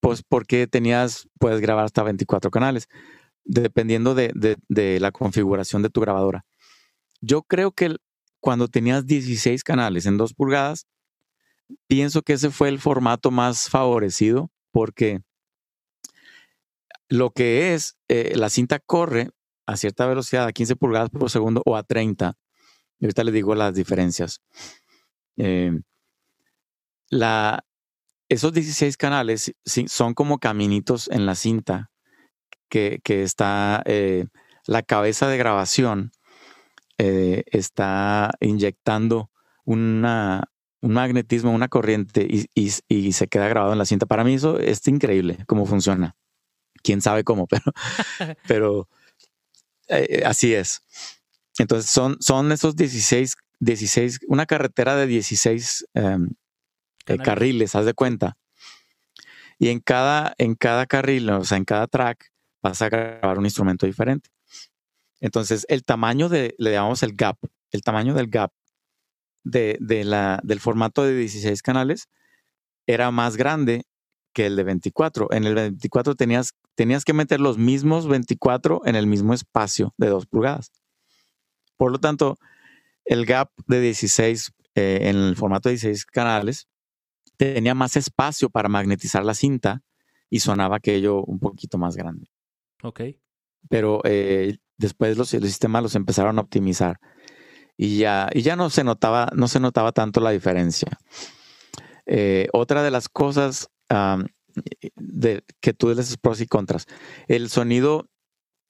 [0.00, 2.88] pues porque tenías, puedes grabar hasta 24 canales,
[3.44, 4.32] dependiendo de,
[4.68, 6.44] de, la configuración de tu grabadora.
[7.20, 7.94] Yo creo que
[8.40, 10.88] cuando tenías 16 canales en 2 pulgadas,
[11.86, 15.20] pienso que ese fue el formato más favorecido porque
[17.08, 19.30] lo que es, eh, la cinta corre
[19.66, 22.34] a cierta velocidad, a 15 pulgadas por segundo o a 30.
[22.98, 24.40] Y ahorita les digo las diferencias.
[25.36, 25.72] Eh,
[27.08, 27.64] la,
[28.28, 29.54] esos 16 canales
[29.86, 31.90] son como caminitos en la cinta
[32.68, 34.26] que, está eh,
[34.66, 36.12] la cabeza de grabación,
[36.96, 39.30] eh, está inyectando
[39.64, 40.44] una,
[40.80, 44.06] un magnetismo, una corriente y, se queda grabado en la cinta.
[44.06, 46.16] Para mí eso es increíble cómo funciona.
[46.82, 47.46] Quién sabe cómo,
[48.48, 48.88] pero
[49.88, 50.82] eh, así es.
[51.58, 56.30] Entonces son, son esos 16, 16, una carretera de 16 em,
[57.06, 58.36] eh, carriles, haz de cuenta.
[59.58, 63.44] Y en cada, en cada carril, o sea, en cada track, vas a grabar un
[63.44, 64.30] instrumento diferente.
[65.20, 67.38] Entonces, el tamaño de, le llamamos el gap,
[67.70, 68.52] el tamaño del gap
[69.44, 72.08] de, la, del formato de 16 canales
[72.86, 73.84] era más grande
[74.32, 75.32] que el de 24.
[75.32, 80.08] En el 24 tenías, tenías que meter los mismos 24 en el mismo espacio de
[80.08, 80.72] 2 pulgadas.
[81.76, 82.38] Por lo tanto,
[83.04, 86.68] el gap de 16 eh, en el formato de 16 canales
[87.36, 89.82] tenía más espacio para magnetizar la cinta
[90.30, 92.28] y sonaba aquello un poquito más grande.
[92.82, 93.00] Ok.
[93.68, 96.98] Pero eh, después los, los, sistemas los empezaron a optimizar
[97.76, 100.88] y ya, y ya no se notaba, no se notaba tanto la diferencia.
[102.06, 103.68] Eh, otra de las cosas
[104.96, 106.86] de, que tú les pros y contras.
[107.28, 108.08] El sonido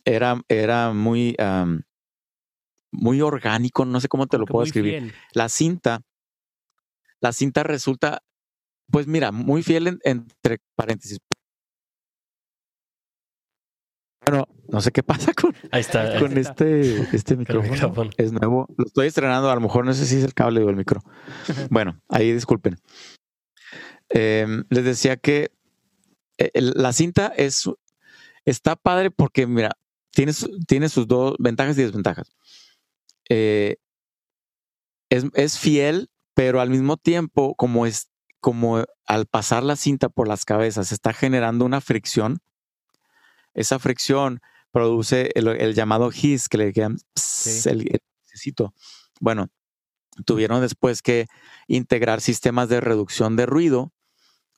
[0.04, 1.36] era, era muy,
[2.90, 5.14] muy orgánico, no sé cómo te lo puedo escribir.
[5.32, 6.02] La cinta,
[7.20, 8.22] la cinta resulta,
[8.90, 11.18] pues mira, muy fiel entre paréntesis.
[14.24, 18.10] Bueno, no sé qué pasa con, con este, este micrófono.
[18.16, 18.66] Es nuevo.
[18.76, 21.02] Lo estoy estrenando, a lo mejor no sé si es el cable o el micro.
[21.70, 22.76] bueno, ahí disculpen.
[24.08, 25.50] Em, les decía que
[26.42, 27.68] eh, la cinta es
[28.44, 29.72] está padre porque, mira,
[30.10, 30.32] tiene,
[30.66, 32.32] tiene sus dos ventajas y desventajas.
[33.28, 33.76] Eh,
[35.08, 38.08] es, es, fiel, pero al mismo tiempo, como es
[38.40, 42.40] como al pasar la cinta por las cabezas, está generando una fricción.
[43.54, 44.40] Esa fricción
[44.72, 46.98] produce el, llamado hiss, que le llaman
[47.66, 48.74] el, necesito.
[49.20, 49.48] Bueno,
[50.26, 51.26] tuvieron después que
[51.68, 53.92] integrar sistemas de reducción de ruido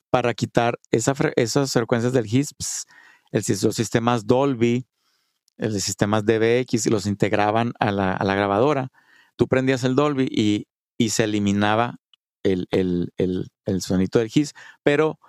[0.09, 2.53] para quitar esas frecuencias del hiss,
[3.31, 4.87] los sistemas Dolby,
[5.57, 8.89] los sistemas DBX, y los integraban a la, grabadora.
[9.35, 10.67] Tú prendías el Dolby y,
[11.09, 11.97] se eliminaba
[12.43, 15.19] el, el, el, sonido del hiss, pero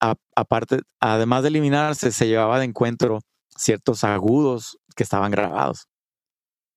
[0.00, 3.20] aparte, además de eliminarse, se llevaba de encuentro
[3.56, 5.88] ciertos agudos que estaban grabados,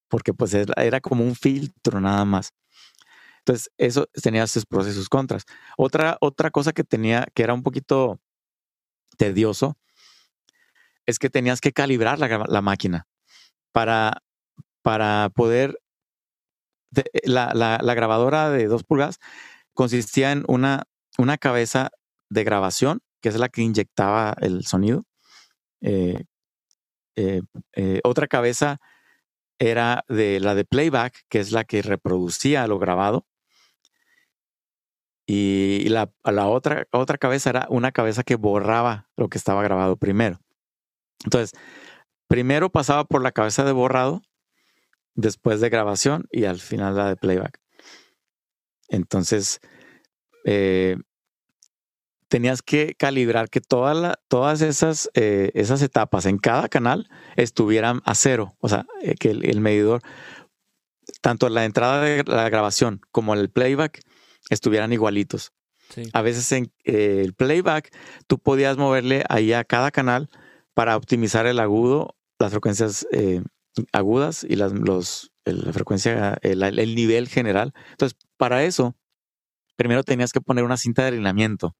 [0.07, 2.51] porque pues era como un filtro nada más.
[3.49, 5.45] Entonces, eso tenía sus sus contras.
[5.75, 8.19] Otra, otra cosa que tenía, que era un poquito
[9.17, 9.75] tedioso,
[11.07, 13.07] es que tenías que calibrar la, máquina
[13.71, 14.21] para,
[14.83, 15.79] para poder...
[17.23, 19.17] la, la, grabadora de dos pulgadas
[19.73, 20.83] consistía en una,
[21.17, 21.89] una cabeza
[22.29, 25.05] de grabación, que es la que inyectaba el sonido,
[25.81, 26.23] eh,
[27.15, 27.41] eh,
[27.73, 28.77] eh, otra cabeza
[29.57, 33.25] era de la de playback, que es la que reproducía lo grabado.
[35.31, 39.95] Y la, la otra, otra cabeza era una cabeza que borraba lo que estaba grabado
[39.95, 40.39] primero.
[41.23, 41.51] Entonces,
[42.27, 44.23] primero pasaba por la cabeza de borrado,
[45.13, 47.59] después de grabación y al final la de playback.
[48.87, 49.59] Entonces,
[50.45, 50.97] eh,
[52.27, 58.55] tenías que calibrar que todas esas, eh, esas etapas en cada canal estuvieran a cero.
[58.61, 60.01] O sea, eh, que el, medidor,
[61.21, 64.01] tanto la entrada de la grabación como el playback,
[64.49, 65.53] estuvieran igualitos.
[66.13, 67.91] A veces en eh, el playback
[68.27, 70.29] tú podías moverle ahí a cada canal
[70.75, 73.07] para optimizar el agudo, las frecuencias
[73.91, 77.73] agudas y las, los, la frecuencia, el, el nivel general.
[77.91, 78.95] Entonces, para eso,
[79.75, 81.75] primero tenías que poner una cinta de alineamiento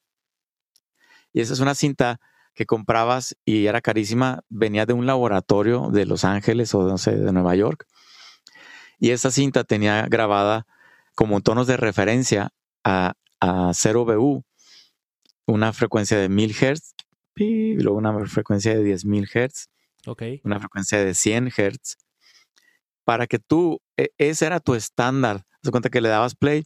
[1.34, 2.20] y esa es una cinta
[2.54, 7.16] que comprabas y era carísima, venía de un laboratorio de Los Ángeles o no sé,
[7.16, 7.86] de Nueva York.
[8.98, 10.66] Y esa cinta tenía grabada
[11.16, 12.52] como tonos de referencia
[12.84, 14.44] a, a 0BU,
[15.46, 16.96] una frecuencia de 1000 Hz,
[17.36, 19.70] y luego una frecuencia de 10.000 Hz,
[20.08, 20.42] okay.
[20.44, 21.98] una frecuencia de 100 Hz,
[23.06, 25.44] para que tú, e, ese era tu estándar.
[25.64, 26.66] Se cuenta que le dabas play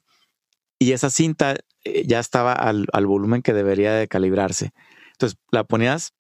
[0.80, 4.72] y esa cinta eh, ya estaba al, volumen que debería de calibrarse.
[5.14, 6.14] Entonces la ponías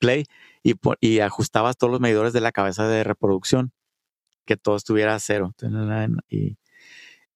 [0.00, 0.24] play
[0.62, 3.72] y, y, ajustabas todos los medidores de la cabeza de reproducción,
[4.46, 5.54] que todo estuviera a cero.
[6.28, 6.56] Y,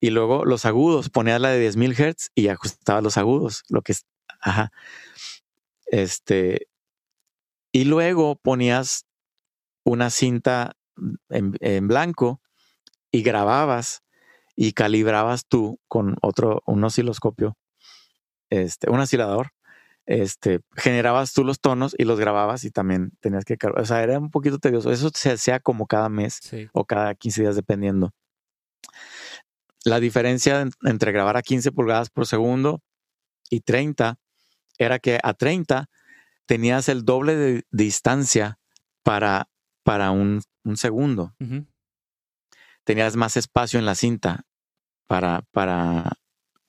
[0.00, 3.92] y luego los agudos, ponías la de 10.000 Hz y ajustabas los agudos, lo que
[3.92, 4.06] es,
[4.40, 4.70] ajá.
[5.86, 6.68] Este,
[7.72, 9.06] y luego ponías
[9.84, 10.76] una cinta
[11.30, 12.40] en, en blanco
[13.10, 14.02] y grababas
[14.54, 17.56] y calibrabas tú con otro, un osciloscopio
[18.50, 19.52] este, un oscilador,
[20.06, 24.18] este, generabas tú los tonos y los grababas y también tenías que, o sea, era
[24.18, 24.90] un poquito tedioso.
[24.90, 26.40] Eso se hacía como cada mes
[26.72, 28.12] o cada 15 días dependiendo.
[29.88, 32.82] La diferencia entre grabar a 15 pulgadas por segundo
[33.48, 34.18] y 30
[34.76, 35.88] era que a 30
[36.44, 38.58] tenías el doble de distancia
[39.02, 39.48] para,
[39.84, 40.42] para un,
[40.74, 41.34] segundo.
[42.84, 44.44] Tenías más espacio en la cinta
[45.06, 46.18] para, para,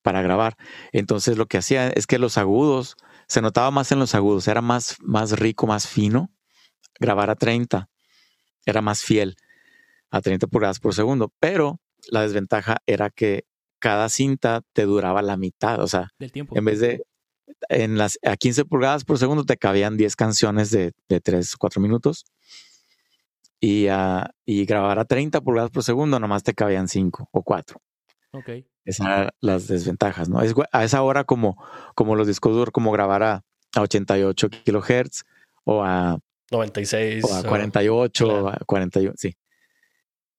[0.02, 0.56] para grabar.
[0.94, 2.96] Entonces lo que hacía es que los agudos,
[3.28, 6.32] se notaba más en los agudos, era más, más rico, más fino.
[7.02, 7.90] Grabar a 30
[8.66, 9.36] era más fiel
[10.10, 13.46] a 30 pulgadas por segundo, pero la desventaja era que
[13.80, 16.58] cada cinta te duraba la mitad, o sea, del tiempo.
[16.58, 17.04] En vez de
[17.70, 21.82] en las a 15 pulgadas por segundo te cabían 10 canciones de, de 3 4
[21.82, 22.26] minutos.
[23.62, 27.82] Y, a, y grabar a 30 pulgadas por segundo nomás te cabían 5 o 4.
[28.32, 28.50] Ok.
[28.86, 30.42] Esas eran las desventajas, ¿no?
[30.42, 31.62] Es, a esa hora como,
[31.94, 33.44] como los discos duros, como grabar a,
[33.78, 35.26] 88 kilohertz
[35.64, 36.18] o a
[36.50, 39.36] 96 o a 48 o a 41, sí.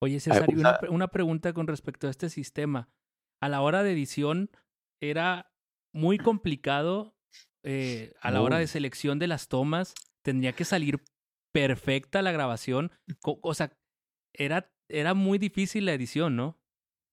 [0.02, 2.88] Oye, César, una, una, pregunta con respecto a este sistema.
[3.42, 4.50] A la hora de edición,
[5.00, 5.52] ¿era
[5.92, 7.14] muy complicado
[7.62, 9.94] eh, a la hora de selección de las tomas?
[10.22, 11.02] ¿Tendría que salir
[11.52, 12.92] perfecta la grabación?
[13.22, 13.76] O sea,
[14.32, 16.58] era, era muy difícil la edición, ¿no?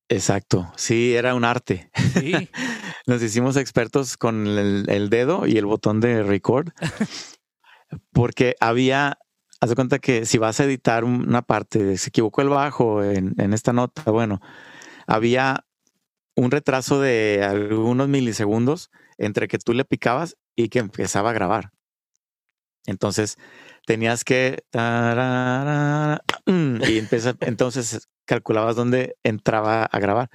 [0.10, 1.92] Exacto, sí, era un arte.
[2.14, 2.34] Sí.
[3.08, 6.70] Nos hicimos expertos con el, dedo y el botón de record,
[8.12, 9.20] porque había
[9.60, 13.54] haz de cuenta que si vas a editar una parte, se equivocó el bajo en,
[13.54, 14.40] esta nota, bueno,
[15.08, 15.66] había
[16.36, 21.72] un retraso de algunos milisegundos entre que tú le picabas y que empezaba a grabar.
[22.86, 23.38] Entonces
[23.86, 30.30] tenías que y empieza, entonces calculabas dónde entraba a grabar.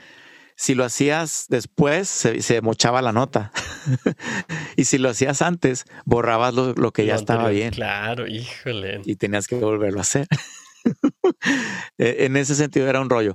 [0.62, 3.51] Si lo hacías después, se, mochaba la nota.
[4.77, 7.72] y si lo hacías antes, borrabas lo, que ya estaba bien.
[7.72, 9.01] Claro, híjole.
[9.05, 10.29] Y tenías que volverlo a hacer.
[11.98, 13.35] E, en ese sentido era un rollo.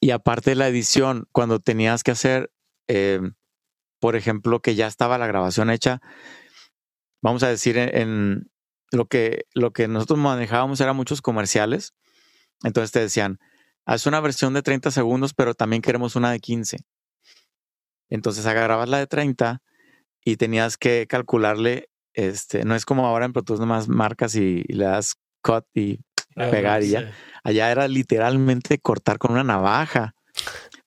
[0.00, 2.50] Y aparte de la edición, cuando tenías que hacer,
[2.86, 3.34] em,
[4.00, 6.00] por ejemplo, que ya estaba la grabación hecha,
[7.22, 8.50] vamos a decir, en,
[8.92, 11.94] lo, que, lo que nosotros manejábamos eran muchos comerciales.
[12.62, 13.38] Entonces te decían,
[13.86, 16.78] haz una versión de 30 segundos, pero también queremos una de 15.
[18.10, 19.62] Entonces agarrabas la de 30
[20.24, 24.64] y tenías que calcularle, este, no es como ahora en Pro Tools nomás marcas y,
[24.64, 26.00] le das cut y
[26.34, 27.12] ah, pegar y ya.
[27.44, 30.14] Allá era literalmente cortar con una navaja.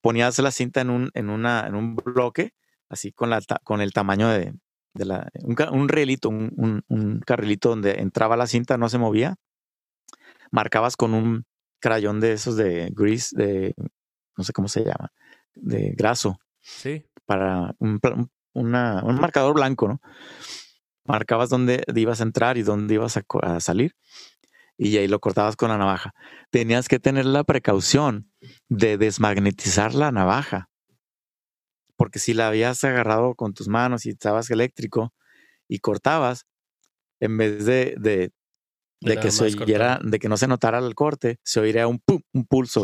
[0.01, 2.53] Ponías la cinta en un, en una, en un bloque,
[2.89, 4.53] así con, la, con el tamaño de,
[4.93, 9.35] la, un, un rielito, un, un carrilito donde entraba la cinta, no se movía.
[10.51, 11.45] Marcabas con un,
[11.79, 13.75] crayón de esos de grease, de
[14.37, 15.11] no sé cómo se llama,
[15.55, 16.39] de graso.
[16.61, 17.05] Sí.
[17.25, 17.99] Para un,
[18.53, 20.01] un marcador blanco, ¿no?
[21.05, 23.95] Marcabas dónde ibas a entrar y dónde ibas a, salir
[24.77, 26.13] y ahí lo cortabas con la navaja.
[26.51, 28.31] Tenías que tener la precaución
[28.69, 30.69] de desmagnetizar la navaja.
[31.97, 35.13] Porque si la habías agarrado con tus manos y estabas eléctrico
[35.67, 36.45] y cortabas,
[37.19, 38.31] en vez de, de
[39.01, 42.21] de, que se oyera, de que no se notara el corte, se oiría un pum,
[42.33, 42.83] un pulso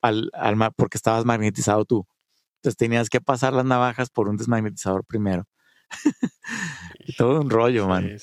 [0.00, 2.06] al, al, porque estabas magnetizado tú.
[2.56, 5.46] Entonces tenías que pasar las navajas por un desmagnetizador primero.
[7.18, 8.18] Todo un rollo, man.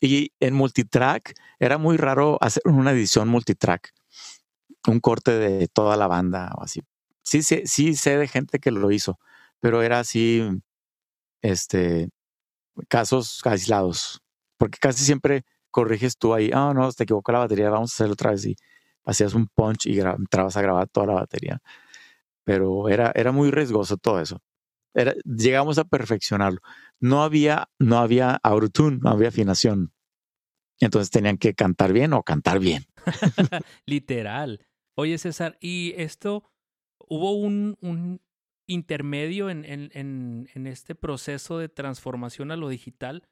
[0.00, 3.92] Y en multitrack era muy raro hacer una edición multitrack.
[4.88, 6.80] Un corte de toda la banda o así.
[7.22, 9.18] Sí, sí, sí sé de gente que lo hizo,
[9.58, 10.42] pero era así,
[11.42, 12.08] este,
[12.88, 14.22] casos aislados.
[14.58, 15.44] Porque casi siempre
[15.76, 18.56] corriges tú ahí, ah, no, te equivocó la batería, vamos a hacerlo otra vez y
[19.04, 21.60] hacías un punch y entrabas a grabar toda la batería.
[22.44, 24.40] Pero era, era muy riesgoso todo eso.
[25.26, 26.60] Llegamos a perfeccionarlo.
[26.98, 29.92] No había, no había autotune, no había afinación.
[30.80, 32.86] Entonces tenían que cantar bien o cantar bien.
[33.84, 34.66] Literal.
[34.94, 36.50] Oye, César, ¿y esto
[37.06, 38.22] hubo un, un
[38.66, 43.28] intermedio en, en, en, este proceso de transformación a lo digital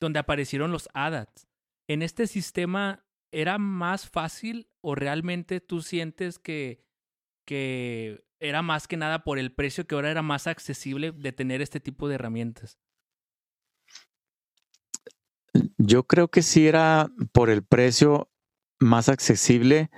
[0.00, 1.46] donde aparecieron los ADATs?
[1.88, 6.84] En este sistema era más fácil o realmente tú sientes que,
[7.44, 11.62] que era más que nada por el precio que ahora era más accesible de tener
[11.62, 12.78] este tipo de herramientas?
[15.78, 18.30] Yo creo que sí era por el precio
[18.80, 19.90] más accesible,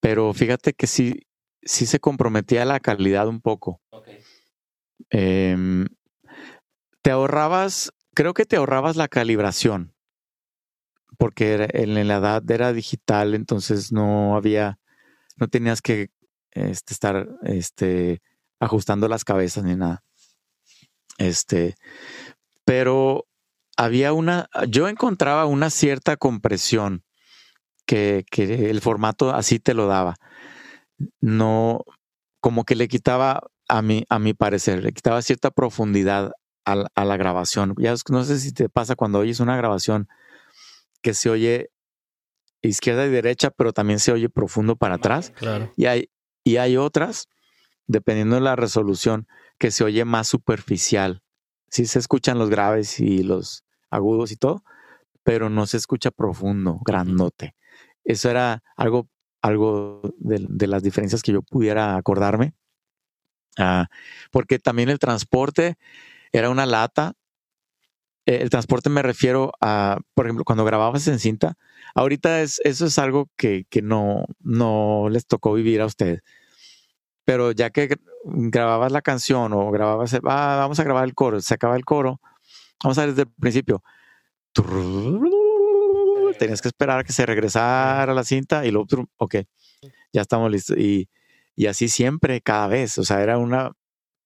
[0.00, 1.26] pero fíjate que sí,
[1.62, 3.80] sí se comprometía la calidad un poco.
[5.10, 5.86] Em,
[7.02, 9.94] te ahorrabas, creo que te ahorrabas la calibración
[11.20, 14.78] porque en la edad era digital, entonces no había,
[15.36, 16.08] no tenías que
[16.50, 18.22] este, estar este,
[18.58, 20.02] ajustando las cabezas ni nada.
[21.18, 21.74] Este,
[22.64, 23.26] pero
[23.76, 27.04] había una, yo encontraba una cierta compresión
[27.84, 30.16] que, que el formato así te lo daba.
[31.20, 31.84] No,
[32.40, 36.32] como que le quitaba, a mi, a mi parecer, le quitaba cierta profundidad
[36.64, 37.74] a la grabación.
[37.76, 40.08] Ya no sé si te pasa cuando oyes una grabación
[41.02, 41.70] que se oye
[42.62, 45.32] izquierda y derecha, pero también se oye profundo para atrás.
[45.36, 45.72] Claro.
[45.76, 46.10] Y hay,
[46.44, 47.28] y hay otras,
[47.86, 49.26] dependiendo de la resolución,
[49.58, 51.22] que se oye más superficial.
[51.68, 54.64] Sí se escuchan los graves y los agudos y todo,
[55.22, 57.54] pero no se escucha profundo, grandote.
[58.04, 59.08] Eso era algo,
[59.42, 62.54] algo de, de las diferencias que yo pudiera acordarme.
[63.58, 63.88] Ah,
[64.30, 65.76] porque también el transporte
[66.32, 67.14] era una lata.
[68.30, 71.54] Eh, El transporte me refiero a, por ejemplo, cuando grababas en cinta,
[71.96, 76.20] ahorita es, eso es algo que, que no, no les tocó vivir a ustedes.
[77.24, 81.40] Pero ya que gr- grababas la canción o grababas, ah, vamos a grabar el coro,
[81.40, 82.20] se acaba el coro,
[82.84, 83.82] vamos a ver desde el principio.
[86.38, 89.36] Tenías que esperar a que se regresara la cinta y luego, ok,
[90.12, 90.76] ya estamos listos.
[90.78, 91.08] Y,
[91.56, 92.96] y así siempre, cada vez.
[92.98, 93.72] O sea, era una,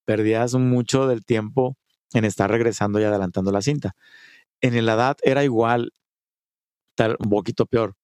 [0.05, 1.76] perdías mucho del tiempo
[2.14, 3.94] en estar regresando y adelantando la cinta.
[4.62, 5.92] En el ADAT era igual,
[6.94, 7.94] tal, un poquito peor,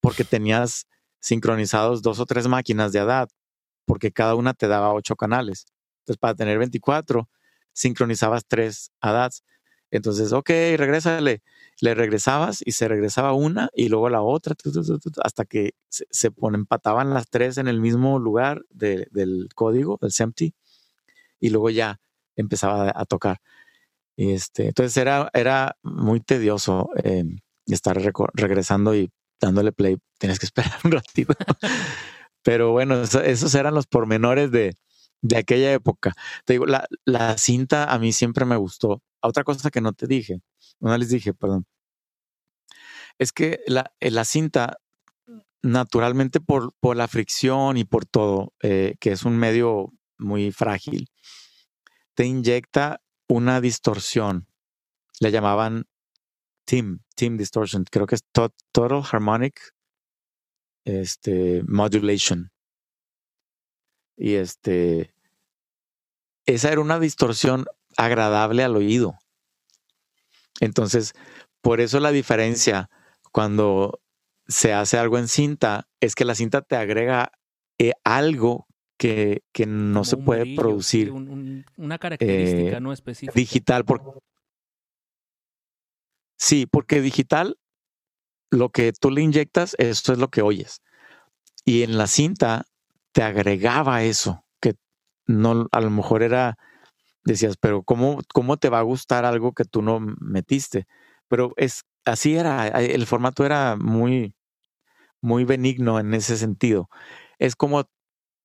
[0.00, 0.86] porque tenías
[1.20, 3.30] sincronizados dos o tres máquinas de ADAT,
[3.86, 5.66] porque cada una te daba ocho canales.
[6.00, 7.28] Entonces, para tener 24,
[7.72, 9.42] sincronizabas tres ADATs.
[9.90, 11.42] Entonces, ok, regrésale.
[11.80, 14.54] Le regresabas y se regresaba una y luego la otra,
[15.24, 20.54] hasta que se, empataban las tres en el mismo lugar de- del código, del SEMTI,
[21.40, 22.00] y luego ya
[22.40, 23.38] empezaba a, tocar.
[24.16, 27.24] Y Este, entonces era, era muy tedioso eh,
[27.66, 27.96] estar
[28.34, 29.10] regresando y
[29.40, 29.98] dándole play.
[30.18, 31.34] Tienes que esperar un ratito.
[32.42, 34.74] Pero bueno, eso- esos eran los pormenores de,
[35.22, 36.12] de aquella época.
[36.44, 39.02] Te digo, la, la cinta a mí siempre me gustó.
[39.22, 40.40] Otra cosa que no te dije,
[40.80, 41.66] no les dije, perdón,
[43.18, 44.78] es que la, eh, la cinta,
[45.62, 51.09] naturalmente por, por la fricción y por todo, eh, que es un medio muy frágil,
[52.14, 54.46] te inyecta una distorsión.
[55.20, 55.86] Le llamaban
[56.64, 57.84] TIM, TIM Distortion.
[57.90, 59.74] Creo que es to- Total Harmonic
[60.84, 62.50] este, Modulation.
[64.16, 65.14] Y este,
[66.46, 69.18] esa era una distorsión agradable al oído.
[70.60, 71.14] Entonces,
[71.60, 72.90] por eso la diferencia
[73.32, 74.00] cuando
[74.46, 77.32] se hace algo en cinta es que la cinta te agrega
[77.78, 78.66] eh, algo
[79.00, 83.32] que, que no se puede brillo, producir un- un- una característica eh, no específica.
[83.34, 83.86] digital.
[83.86, 84.20] Por...
[86.36, 87.56] Sí, porque digital,
[88.50, 90.82] lo que tú le inyectas, eso es lo que oyes.
[91.64, 92.66] Y en la cinta
[93.12, 94.74] te agregaba eso, que
[95.26, 96.58] no, a lo mejor era,
[97.24, 100.86] decías, pero ¿cómo, cómo te va a gustar algo que tú no metiste?
[101.26, 104.34] Pero es así era, eh, el formato era muy,
[105.22, 106.90] muy benigno en ese sentido.
[107.38, 107.88] Es como,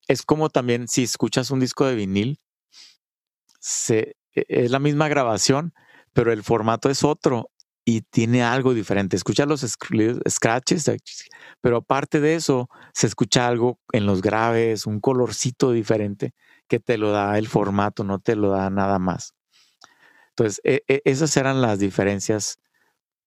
[0.07, 2.39] es como también si escuchas un disco de vinil,
[3.59, 5.73] se, e- es la misma grabación,
[6.13, 7.51] pero el formato es otro
[7.83, 9.15] y tiene algo diferente.
[9.15, 10.85] Escuchas los scr- scratches,
[11.61, 16.33] pero aparte de eso, se escucha algo en los graves, un colorcito diferente
[16.67, 19.33] que te lo da el formato, no te lo da nada más.
[20.29, 22.57] Entonces, e- e- esas eran las diferencias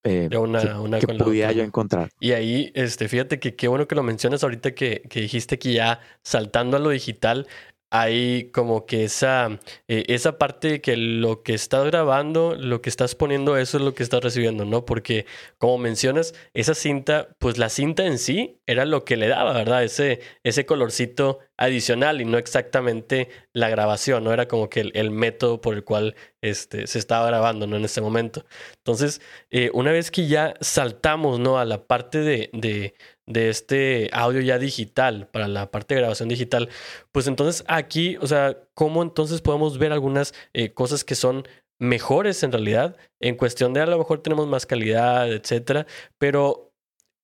[0.05, 2.11] eh, De una- que, una pudiera yo encontrar.
[2.21, 5.73] Y ahí, este, fíjate que qué bueno que lo mencionas ahorita que, que dijiste que
[5.73, 7.47] ya saltando a lo digital,
[7.91, 12.91] hay como que esa, eh, esa parte de que lo que estás grabando, lo que
[12.91, 14.85] estás poniendo, eso es lo que estás recibiendo, ¿no?
[14.85, 15.27] Porque
[15.59, 19.85] como mencionas, esa cinta, pues la cinta en sí era lo que le daba, ¿verdad?
[19.85, 24.33] Ese, ese colorcito adicional y no exactamente la grabación, ¿no?
[24.33, 27.77] Era como que el, el método por el cual este, se estaba grabando, ¿no?
[27.77, 28.45] En ese momento.
[28.79, 29.21] Entonces,
[29.51, 31.59] eh, una vez que ya saltamos, ¿no?
[31.59, 32.95] A la parte de, de,
[33.29, 36.69] de este audio ya digital, para la parte de grabación digital,
[37.13, 41.47] pues entonces aquí, o sea, ¿cómo entonces podemos ver algunas eh, cosas que son
[41.79, 42.97] mejores en realidad?
[43.21, 45.87] En cuestión de a lo mejor tenemos más calidad, etcétera,
[46.19, 46.73] pero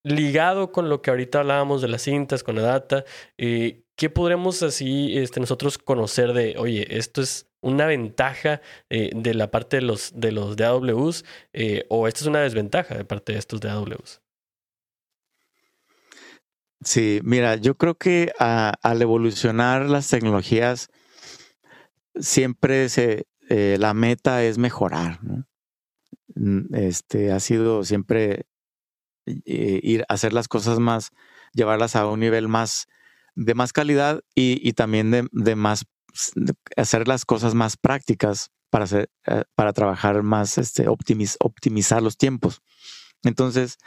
[0.03, 3.05] ligado con lo que ahorita hablábamos de las cintas, con la data,
[3.37, 9.33] eh, ¿qué podremos así este, nosotros conocer de, oye, esto es una ventaja eh, de
[9.33, 11.25] la parte de los, de los DAWs
[11.89, 14.21] o esta es una desventaja de parte de estos DAWs?
[16.85, 20.89] Sí, mira, yo creo que a- al evolucionar las tecnologías,
[22.15, 25.45] siempre se, eh, la meta es mejorar, ¿no?
[26.35, 28.47] Mm, Este ha sido siempre
[29.27, 31.11] eh, ir a hacer las cosas más,
[31.53, 32.87] llevarlas a un nivel más
[33.35, 35.85] de más calidad y, también de, de más
[36.77, 42.61] hacer las cosas más prácticas para, hacer, eh, para trabajar más, este, optimizar los tiempos.
[43.25, 43.77] Entonces,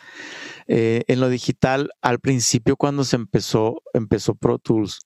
[0.67, 5.01] eh, en lo digital, al principio cuando se empezó, empezó Pro Tools,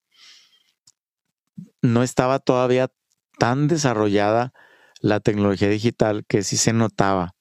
[1.83, 2.91] no estaba todavía
[3.39, 4.53] tan desarrollada
[5.01, 7.35] la tecnología digital que sí se notaba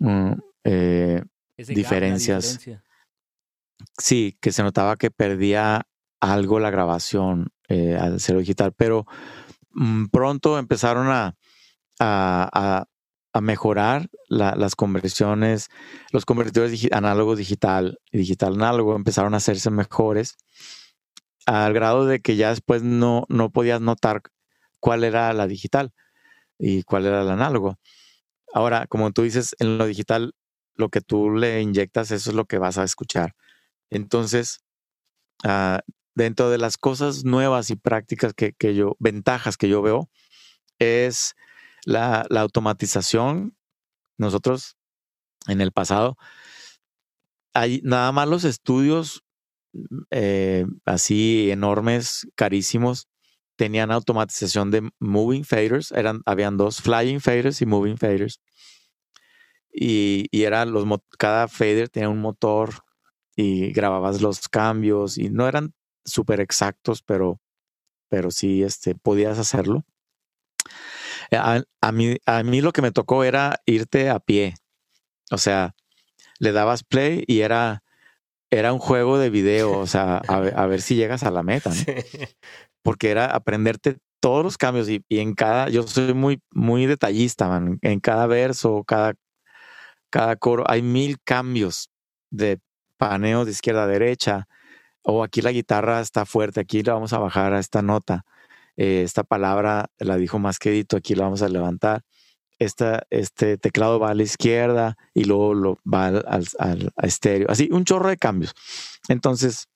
[0.00, 0.32] mm,
[0.64, 1.22] eh,
[1.56, 2.60] diferencias.
[3.98, 5.86] Sí, que se notaba que perdía
[6.20, 9.06] algo la grabación eh, al ser digital, pero
[9.70, 11.36] mm, pronto empezaron a,
[11.98, 12.86] a,
[13.40, 15.68] mejorar las conversiones,
[16.12, 20.36] los convertidores análogos digital y digital análogo empezaron a hacerse mejores
[21.46, 24.22] al grado de que ya después no, no podías notar
[24.80, 25.92] cuál era la digital
[26.58, 27.78] y cuál era el análogo.
[28.52, 30.34] Ahora, como tú dices, en lo digital,
[30.74, 33.34] lo que tú le inyectas, eso es lo que vas a escuchar.
[33.90, 34.60] Entonces,
[35.44, 35.80] ah,
[36.14, 40.10] dentro de las cosas nuevas y prácticas que, yo, ventajas que yo veo,
[40.78, 41.34] es
[41.84, 43.56] la, automatización.
[44.18, 44.76] Nosotros,
[45.48, 46.16] en el pasado,
[47.54, 49.24] hay nada más los estudios
[50.10, 53.08] eh, así enormes, carísimos,
[53.56, 55.92] tenían automatización de moving faders.
[55.92, 58.40] Eran, habían dos flying faders y moving faders.
[59.72, 60.86] Y, y eran los,
[61.18, 62.74] cada fader tenía un motor
[63.36, 65.74] y grababas los cambios y no eran
[66.04, 67.40] súper exactos, pero,
[68.08, 69.84] pero sí este, podías hacerlo.
[71.32, 74.54] Eh, a, mí, a mí lo que me tocó era irte a pie.
[75.30, 75.74] O sea,
[76.38, 77.82] le dabas play y era,
[78.50, 81.70] era un juego de video, o sea, a, ver si llegas a la meta.
[82.82, 87.78] Porque era aprenderte todos los cambios y, en cada, yo soy muy, muy detallista, man.
[87.80, 89.14] En cada verso, cada,
[90.10, 91.88] cada coro, hay mil cambios
[92.30, 92.60] de
[92.98, 94.48] paneo de izquierda a derecha,
[95.02, 98.24] o aquí la guitarra está fuerte, aquí la vamos a bajar a esta nota,
[98.76, 102.02] eh, esta palabra la dijo más quedito, aquí la vamos a levantar,
[102.58, 107.68] esta, este teclado va a la izquierda y luego lo va al, al, estéreo, así
[107.72, 108.54] un chorro de cambios.
[109.08, 109.68] Entonces,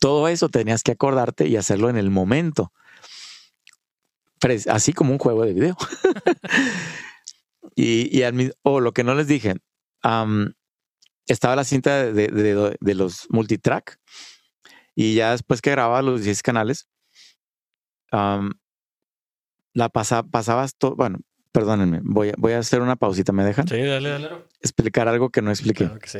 [0.00, 2.72] todo eso tenías que acordarte y hacerlo en el momento,
[4.68, 5.76] así como un juego de video.
[7.76, 9.56] y, y al, lo que no les dije,
[11.26, 13.98] estaba la cinta de, los multitrack
[14.94, 16.88] y ya después que grababa los 10 canales,
[19.72, 21.18] la pasabas todo, bueno,
[21.52, 23.66] perdónenme, voy a, voy a hacer una pausita, ¿me dejan?
[23.68, 24.30] Sí, dale, dale.
[24.60, 25.84] Explicar algo que no expliqué.
[25.84, 26.18] Claro que sí.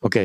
[0.00, 0.16] Ok.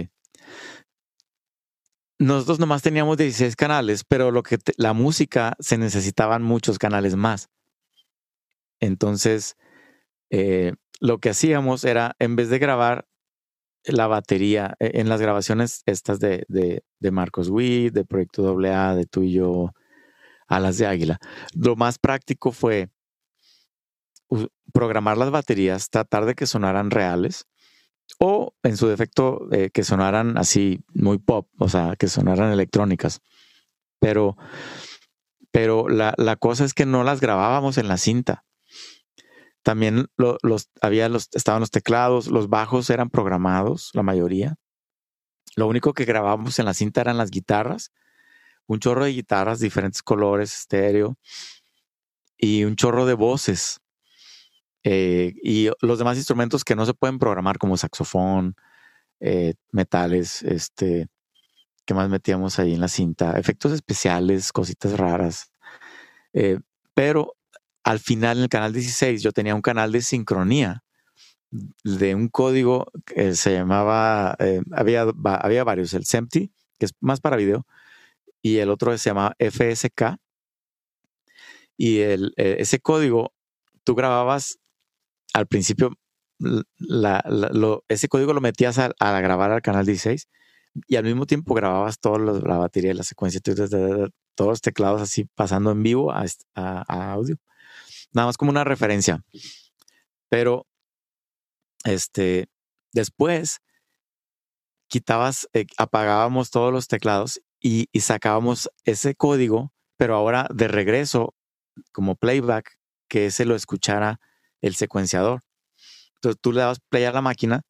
[2.17, 7.49] Nosotros nomás teníamos 16 canales, pero lo que la música se necesitaban muchos canales más.
[8.79, 9.57] Entonces,
[10.29, 13.07] eh, lo que hacíamos era, en vez de grabar
[13.83, 19.05] la batería e, en las grabaciones estas de, de, Marcos Witt, de Proyecto AA, de
[19.05, 19.73] tú y yo,
[20.47, 21.19] Alas de Águila.
[21.53, 22.89] Lo más práctico fue
[24.73, 27.47] programar las baterías, tratar de que sonaran reales
[28.19, 33.21] o en su defecto eh, que sonaran así muy pop, o sea, que sonaran electrónicas.
[33.99, 34.37] Pero,
[35.51, 38.45] pero la, la cosa es que no las grabábamos en la cinta.
[39.63, 44.57] También los, había los, estaban los teclados, los bajos eran programados, la mayoría.
[45.55, 47.91] Lo único que grabábamos en la cinta eran las guitarras,
[48.67, 51.17] un chorro de guitarras, diferentes colores, estéreo,
[52.37, 53.79] y un chorro de voces.
[54.83, 58.55] Eh, y los demás instrumentos que no se pueden programar, como saxofón,
[59.19, 61.07] eh, metales, este,
[61.85, 63.39] ¿qué más metíamos ahí en la cinta?
[63.39, 65.51] Efectos especiales, cositas raras.
[66.33, 66.59] Eh,
[66.93, 67.35] pero
[67.83, 70.83] al final en el canal 16 yo tenía un canal de sincronía
[71.83, 74.35] de un código que se llamaba,
[74.73, 77.65] había, había varios, el SEMTI, que es más para video,
[78.45, 80.17] y el otro se llama FSK.
[81.77, 83.33] Y el, eh, ese código,
[83.83, 84.59] tú grababas
[85.33, 85.89] al principio,
[87.87, 90.29] ese código lo metías a, grabar al canal 16
[90.87, 95.25] y al mismo tiempo grababas toda la batería de la secuencia, todos los teclados así
[95.33, 97.37] pasando en vivo a audio
[98.13, 99.23] nada más como una referencia.
[100.29, 100.67] Pero,
[101.83, 102.47] este,
[102.93, 103.59] después
[104.87, 111.33] quitabas, eh, apagábamos todos los teclados y, sacábamos ese código, pero ahora de regreso
[111.91, 114.19] como playback, que ese lo escuchara
[114.61, 115.41] el secuenciador.
[116.15, 117.63] Entonces tú le dabas play a la máquina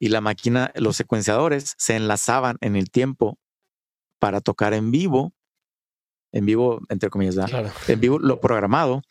[0.00, 3.38] y la máquina, los secuenciadores se enlazaban en el tiempo
[4.18, 5.32] para tocar en vivo,
[6.32, 7.36] en vivo, entre comillas,
[7.86, 9.02] en vivo lo programado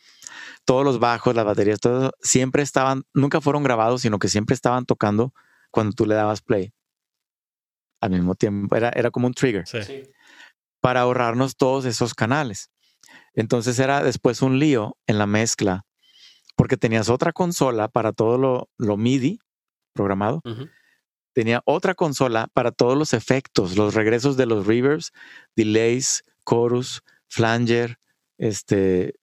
[0.66, 4.86] todos los bajos, las baterías, todo siempre estaban, nunca fueron grabados, sino que siempre estaban
[4.86, 5.34] tocando
[5.72, 6.74] cuando tú le dabas play.
[8.02, 9.64] Al mismo tiempo, era, era como un trigger.
[10.86, 12.70] Para ahorrarnos todos esos canales.
[13.34, 15.84] Entonces era después un lío en la mezcla,
[16.56, 19.40] porque tenías otra consola para todo lo, lo MIDI
[19.94, 20.42] programado.
[21.34, 25.12] Tenía otra consola para todos los efectos, los regresos de los reverbs,
[25.56, 27.98] delays, chorus, flanger,
[28.38, 29.16] este,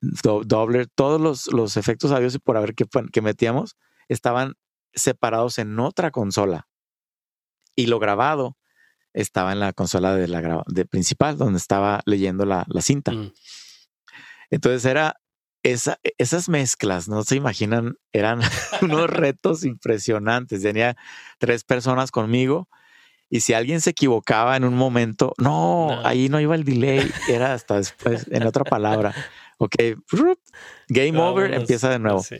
[0.00, 3.76] do- doubler, todos los, los efectos a Dios y por haber que metíamos
[4.08, 4.54] estaban
[4.94, 6.68] separados en otra consola.
[7.74, 8.56] Y lo grabado
[9.16, 13.12] estaba en la consola de la de principal, donde estaba leyendo la, la cinta.
[13.12, 13.32] Mm.
[14.50, 15.16] Entonces era
[15.62, 18.40] esa, esas mezclas, no se imaginan, eran
[18.82, 20.62] unos retos impresionantes.
[20.62, 20.96] Tenía
[21.38, 22.68] tres personas conmigo
[23.28, 26.06] y si alguien se equivocaba en un momento, no, No.
[26.06, 29.12] ahí no iba el delay, era hasta después, en otra palabra.
[29.58, 29.74] Ok,
[30.88, 31.60] game over, Vámonos.
[31.62, 32.22] empieza de nuevo.
[32.22, 32.36] Sí.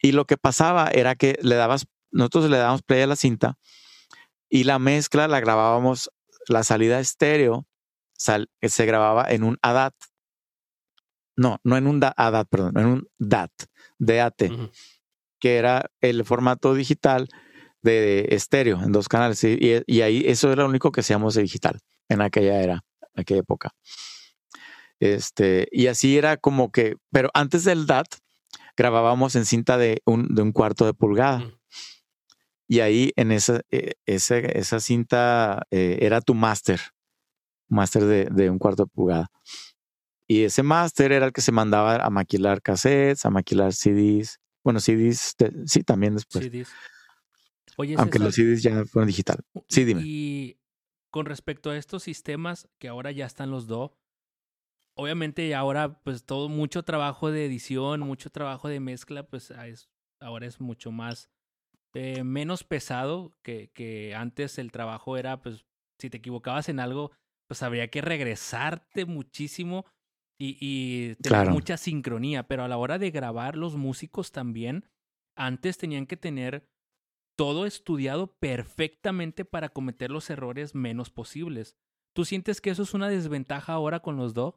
[0.00, 3.58] Y lo que pasaba era que le dabas, nosotros le dábamos play a la cinta
[4.48, 6.10] y la mezcla la grabábamos,
[6.48, 7.66] la salida estéreo
[8.14, 9.94] sal- se grababa en un ADAT.
[11.36, 13.52] No, no en un da- ADAT, perdón, en un DAT,
[13.98, 14.70] DAT, Ujú.
[15.38, 17.28] que era el formato digital
[17.82, 19.44] de estéreo en dos canales.
[19.44, 21.78] Y, ahí eso era lo único que hacíamos de digital
[22.08, 22.84] en aquella era,
[23.14, 23.70] en aquella época.
[25.00, 28.06] Este, y así era como que, pero antes del DAT
[28.76, 31.48] grabábamos en cinta de un, de un cuarto de pulgada.
[32.68, 36.80] Y ahí en esa, eh, ese- esa cinta eh, era tu máster,
[37.68, 39.28] máster de, de un cuarto de pulgada.
[40.26, 44.38] Y ese máster era el que se mandaba a maquilar cassettes, a maquilar CDs.
[44.62, 46.44] Bueno, CDs, sí, también después.
[46.44, 46.68] CDs.
[47.78, 49.38] Oye, aunque César, los CDs ya fueron digital.
[49.68, 50.02] Sí, dime.
[50.04, 50.58] Y
[51.10, 53.92] con respecto a estos sistemas que ahora ya están los dos,
[54.94, 59.88] obviamente ahora pues todo mucho trabajo de edición, mucho trabajo de mezcla, pues ah, es,
[60.20, 61.30] ahora es mucho más
[61.98, 65.66] eh, menos pesado que, que antes el trabajo era pues
[66.00, 67.10] si te equivocabas en algo
[67.48, 69.86] pues habría que regresarte muchísimo
[70.38, 71.52] y, y tener Claro.
[71.52, 74.84] mucha sincronía, pero a la hora de grabar los músicos también
[75.36, 76.68] antes tenían que tener
[77.36, 81.76] todo estudiado perfectamente para cometer los errores menos posibles.
[82.14, 84.56] ¿Tú sientes que eso es una desventaja ahora con los dos?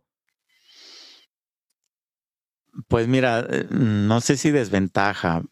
[2.88, 5.44] Pues mira, eh, no sé si desventaja.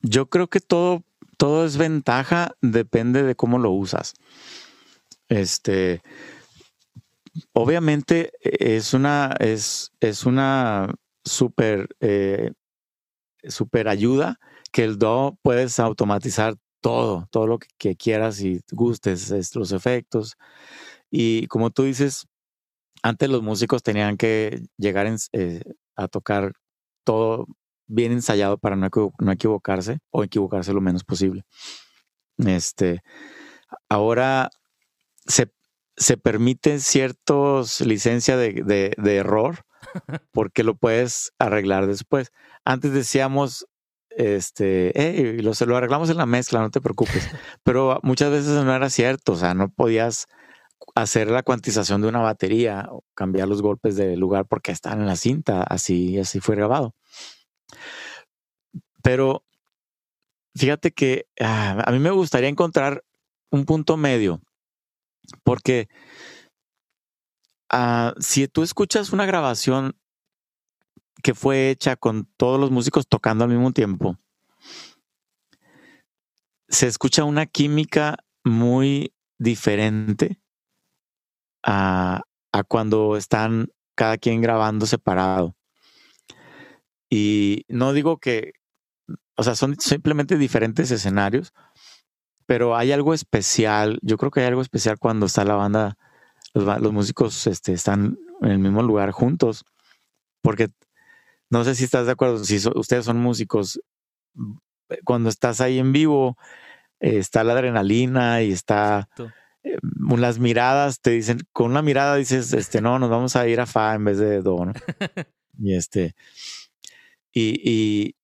[0.00, 1.04] Yo creo que todo,
[1.36, 4.14] todo es ventaja, depende de cómo lo usas.
[5.28, 6.02] Este,
[7.52, 12.52] obviamente eh, es una, es, es una super, eh,
[13.48, 14.38] super ayuda
[14.72, 20.36] que el DO puedes automatizar todo, todo lo que, quieras y gustes, es, los efectos.
[21.10, 22.26] Y como tú dices,
[23.02, 25.62] antes los músicos tenían que llegar en- eh,
[25.96, 26.52] a tocar
[27.04, 27.46] todo
[27.86, 31.44] bien ensayado para no, no equivocarse o equivocarse lo menos posible.
[32.38, 33.02] Este,
[33.88, 34.50] ahora
[35.26, 35.50] se,
[35.96, 39.60] se permite ciertos licencia de, de- de error
[40.32, 42.30] porque lo puedes arreglar después.
[42.64, 43.66] Antes decíamos,
[44.10, 47.28] este, "Hey, lo, lo arreglamos en la mezcla, no te preocupes.
[47.64, 50.26] Pero muchas veces no era cierto, o sea, no podías
[50.94, 55.06] hacer la cuantización de una batería o cambiar los golpes de lugar porque están en
[55.06, 56.94] la cinta, así, así fue grabado.
[59.02, 59.44] Pero
[60.54, 63.04] fíjate que ah, a mí me gustaría encontrar
[63.50, 64.40] un punto medio,
[65.44, 65.88] porque
[67.70, 69.96] ah, si tú escuchas una grabación
[71.22, 74.18] que fue hecha con todos los músicos tocando al mismo tiempo,
[76.68, 80.40] se escucha una química muy diferente
[81.62, 85.56] a, a cuando están cada quien grabando separado.
[87.10, 88.52] Y no digo que,
[89.36, 91.52] o sea, son simplemente diferentes escenarios,
[92.46, 93.98] pero hay algo especial.
[94.02, 95.96] Yo creo que hay algo especial cuando está la banda,
[96.54, 99.64] los, los músicos este, están en el mismo lugar juntos,
[100.42, 100.68] porque
[101.50, 103.80] no sé si estás de acuerdo, si so- ustedes son músicos,
[104.88, 106.36] eh, cuando estás ahí en vivo,
[107.00, 109.08] eh, está la adrenalina y está
[109.64, 109.78] eh,
[110.16, 113.66] las miradas te dicen, con una mirada dices, este, no, nos vamos a ir a
[113.66, 114.72] fa en vez de do, ¿no?
[115.58, 116.14] y este,
[117.36, 118.16] y, y,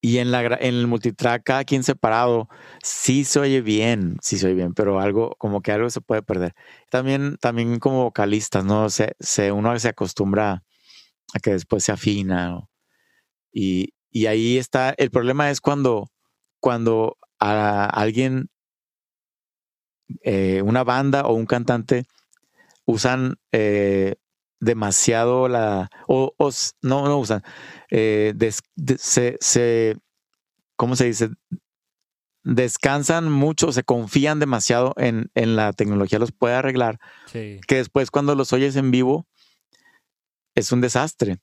[0.00, 2.48] y en la en el multitrack, cada quien separado,
[2.82, 6.22] sí se oye bien, sí se oye bien, pero algo, como que algo se puede
[6.22, 6.54] perder.
[6.90, 8.90] También, también como vocalistas, ¿no?
[8.90, 10.64] Se, se, uno se acostumbra
[11.34, 12.66] a que después se afina.
[13.52, 16.10] Y, y ahí está, el problema es cuando,
[16.60, 18.48] cuando a alguien
[20.22, 22.06] eh, una banda o un cantante
[22.86, 24.16] usan eh,
[24.60, 26.50] demasiado la o, o
[26.82, 27.42] no no usan
[27.90, 29.96] eh, des- de- se, se
[30.76, 31.28] cómo se dice
[32.44, 37.60] descansan mucho se confían demasiado en, en la tecnología los puede arreglar Sí.
[37.66, 39.26] que después cuando los oyes en vivo
[40.54, 41.36] es un desastre.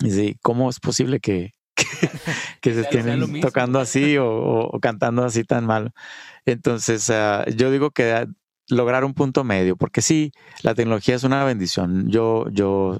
[0.00, 1.52] Y sí, ¿cómo es posible que,
[2.60, 5.92] que, se estén tocando así o, cantando así tan mal?
[6.46, 8.26] Entonces, ah, yo digo que
[8.72, 12.08] lograr un punto medio, porque sí, la tecnología es una bendición.
[12.08, 12.98] Yo, yo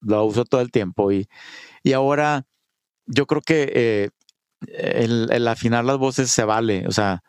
[0.00, 1.28] lo uso todo el tiempo y,
[1.82, 2.46] y ahora
[3.06, 4.10] yo creo que eh,
[4.66, 6.86] el, afinar las voces se vale.
[6.86, 7.22] O sea,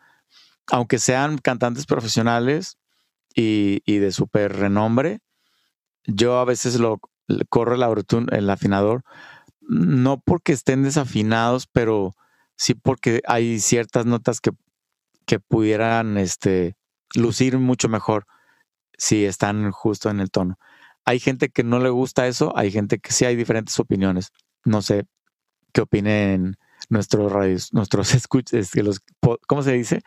[0.68, 2.78] aunque sean cantantes profesionales
[3.34, 5.20] y, y de súper renombre,
[6.04, 7.00] yo a veces lo
[7.48, 9.02] corro el, el afinador,
[9.60, 12.14] no porque estén desafinados, pero
[12.56, 14.50] sí porque hay ciertas notas que,
[15.26, 16.76] que pudieran este,
[17.16, 18.26] lucir mucho mejor
[18.96, 20.58] si están justo en el tono.
[21.04, 24.32] Hay gente que no le gusta eso, hay gente que sí hay diferentes opiniones.
[24.64, 25.06] No sé
[25.72, 26.56] qué opinen
[26.88, 29.00] nuestros radios, nuestros escuches, que los,
[29.46, 30.02] ¿cómo se dice?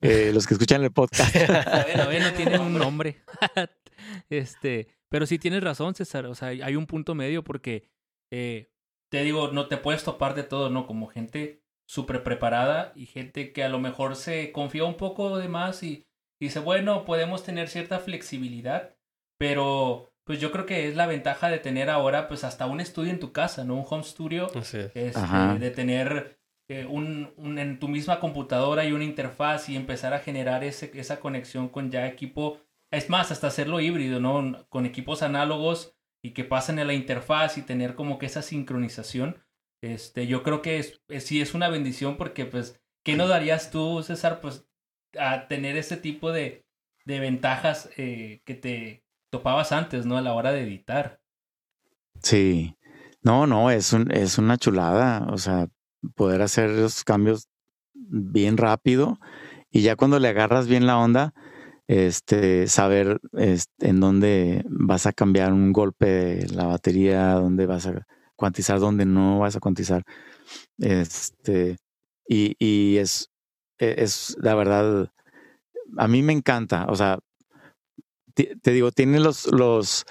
[0.00, 1.34] Eh, los que escuchan el podcast.
[1.34, 3.22] bueno, bueno, tienen un nombre.
[4.30, 6.26] este, pero sí tienes razón, César.
[6.26, 7.88] O sea, hay un punto medio porque
[8.30, 8.70] eh,
[9.10, 10.86] te digo, no te puedes topar de todo, ¿no?
[10.86, 15.48] Como gente súper preparada y gente que a lo mejor se confía un poco de
[15.48, 16.06] más y
[16.40, 18.96] dice, bueno, podemos tener cierta flexibilidad,
[19.38, 23.10] pero pues yo creo que es la ventaja de tener ahora pues hasta un estudio
[23.10, 23.76] en tu casa, ¿no?
[23.76, 24.90] Un home studio, este,
[25.58, 30.18] de tener eh, un, un, en tu misma computadora y una interfaz y empezar a
[30.18, 32.60] generar ese, esa conexión con ya equipo,
[32.90, 34.66] es más, hasta hacerlo híbrido, ¿no?
[34.68, 39.38] Con equipos análogos y que pasen a la interfaz y tener como que esa sincronización,
[39.82, 44.02] este, yo creo que es, sí es una bendición porque pues, ¿qué no darías tú,
[44.02, 44.67] César, pues
[45.18, 46.64] a tener ese tipo de,
[47.04, 50.16] de ventajas eh, que te topabas antes, ¿no?
[50.16, 51.20] A la hora de editar.
[52.22, 52.76] Sí.
[53.22, 55.26] No, no, es, un, es una chulada.
[55.30, 55.68] O sea,
[56.14, 57.48] poder hacer los cambios
[57.94, 59.18] bien rápido
[59.70, 61.34] y ya cuando le agarras bien la onda,
[61.86, 68.06] este, saber en dónde vas a cambiar un golpe de la batería, dónde vas a
[68.36, 70.04] cuantizar, dónde no vas a cuantizar.
[70.78, 71.76] Este,
[72.26, 73.30] y, y es,
[73.78, 75.12] es la verdad,
[75.96, 76.86] a mí me encanta.
[76.88, 77.18] O sea,
[78.34, 80.04] te digo, tiene los, los,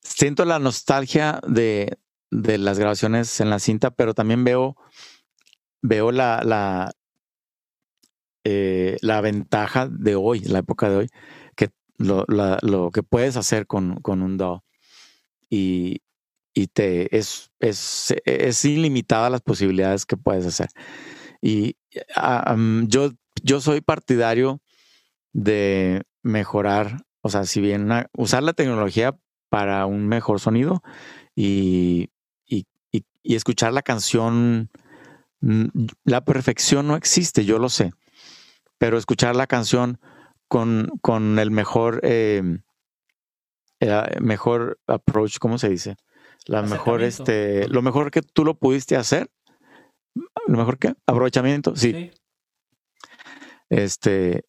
[0.00, 1.98] siento la nostalgia de,
[2.30, 4.76] de las grabaciones en la cinta, pero también veo,
[5.82, 6.92] veo la, la,
[8.44, 11.08] eh, la ventaja de hoy, la época de hoy,
[11.56, 14.60] que lo, la, lo que puedes hacer con, con un DAW.
[15.50, 16.02] Y,
[16.54, 20.68] y te es, es, es ilimitada las posibilidades que puedes hacer.
[21.40, 21.76] Y
[22.88, 23.12] yo,
[23.42, 24.60] yo soy partidario
[25.32, 29.16] de mejorar o sea, si bien usar la tecnología
[29.48, 30.82] para un mejor sonido
[31.34, 32.10] y,
[32.46, 34.70] y, y, escuchar la canción,
[35.40, 35.66] mm,
[36.04, 37.92] la perfección no existe, yo lo sé,
[38.78, 40.00] pero escuchar la canción
[40.48, 42.60] con, con el mejor, eh,
[44.20, 45.96] mejor approach, ¿cómo se dice?
[46.46, 49.30] La mejor, este, lo mejor que tú lo pudiste hacer,
[50.46, 51.92] lo mejor que aprovechamiento, sí.
[51.92, 52.10] sí.
[53.70, 54.44] Este,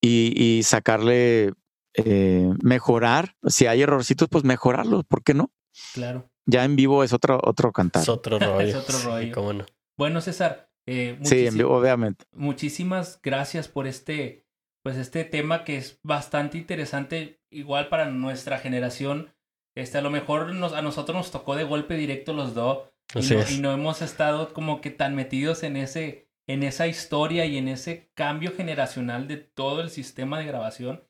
[0.00, 1.52] y, y sacarle
[1.94, 3.36] eh, mejorar.
[3.46, 5.52] Si hay errorcitos, pues mejorarlos, ¿por qué no?
[5.94, 6.30] Claro.
[6.46, 8.02] Ya en vivo es otro, otro cantar.
[8.02, 8.60] Es otro rollo.
[8.60, 9.52] es otro rollo.
[9.52, 9.66] no.
[9.96, 10.70] Bueno, César.
[10.86, 12.24] Eh, sí, en vivo, obviamente.
[12.32, 14.44] Muchísimas gracias por este,
[14.82, 19.32] pues este tema que es bastante interesante, igual para nuestra generación.
[19.76, 22.88] Este, a lo mejor nos, a nosotros nos tocó de golpe directo los dos.
[23.14, 27.58] Y, y no hemos estado como que tan metidos en ese, en esa historia y
[27.58, 31.02] en ese cambio generacional de todo el sistema de grabación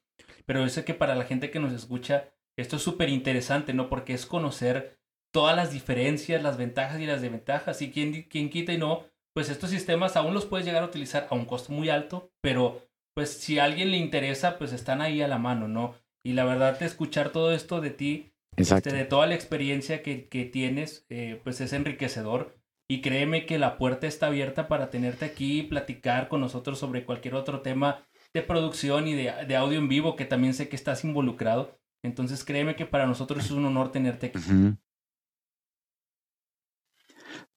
[0.46, 3.88] pero yo sé que para la gente que nos escucha, esto es súper interesante, ¿no?
[3.88, 4.98] Porque es conocer
[5.32, 7.80] todas las diferencias, las ventajas y las desventajas.
[7.82, 11.26] Y quien, quien quita y no, pues estos sistemas aún los puedes llegar a utilizar
[11.30, 15.22] a un costo muy alto, pero pues si a alguien le interesa, pues están ahí
[15.22, 15.94] a la mano, ¿no?
[16.24, 20.44] Y la verdad, escuchar todo esto de ti, este, de toda la experiencia que, que
[20.44, 22.57] tienes, eh, pues es enriquecedor.
[22.88, 27.07] Y créeme que la puerta está abierta para tenerte aquí y platicar con nosotros sobre
[27.07, 31.05] cualquier otro tema de producción y de, audio en vivo, que también sé que estás
[31.05, 31.78] involucrado.
[32.03, 34.40] Entonces créeme que para nosotros es un honor tenerte aquí.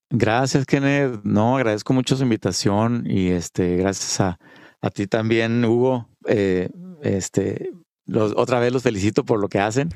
[0.09, 1.21] Gracias, Kenneth.
[1.23, 4.39] No, agradezco mucho su invitación y este, gracias a,
[4.79, 6.07] a ti también, Hugo.
[6.27, 6.69] Eh,
[7.01, 7.71] este,
[8.05, 9.89] los, otra vez los felicito por lo que hacen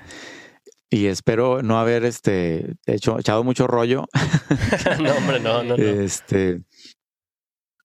[0.90, 4.06] y espero no haber este hecho echado mucho rollo.
[5.02, 5.84] no, hombre, no, no, no.
[5.84, 6.64] Este,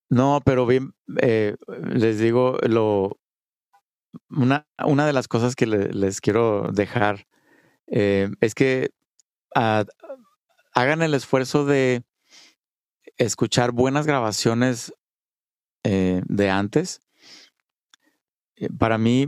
[0.08, 1.56] no, pero bien, eh,
[1.92, 3.18] les digo, lo,
[4.30, 7.26] una, una de las cosas que les quiero dejar
[7.86, 8.90] eh, es que
[9.54, 12.04] hagan el esfuerzo de
[13.16, 14.92] escuchar buenas grabaciones
[15.84, 17.00] eh, de antes.
[18.78, 19.26] Para mí,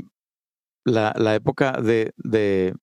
[0.85, 2.75] la, la época de, de,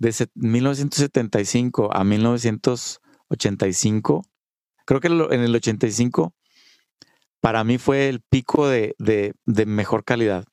[0.00, 4.22] de 1975 a 1985,
[4.86, 6.34] creo que en el 85,
[7.40, 8.96] para mí fue el pico de,
[9.66, 10.46] mejor calidad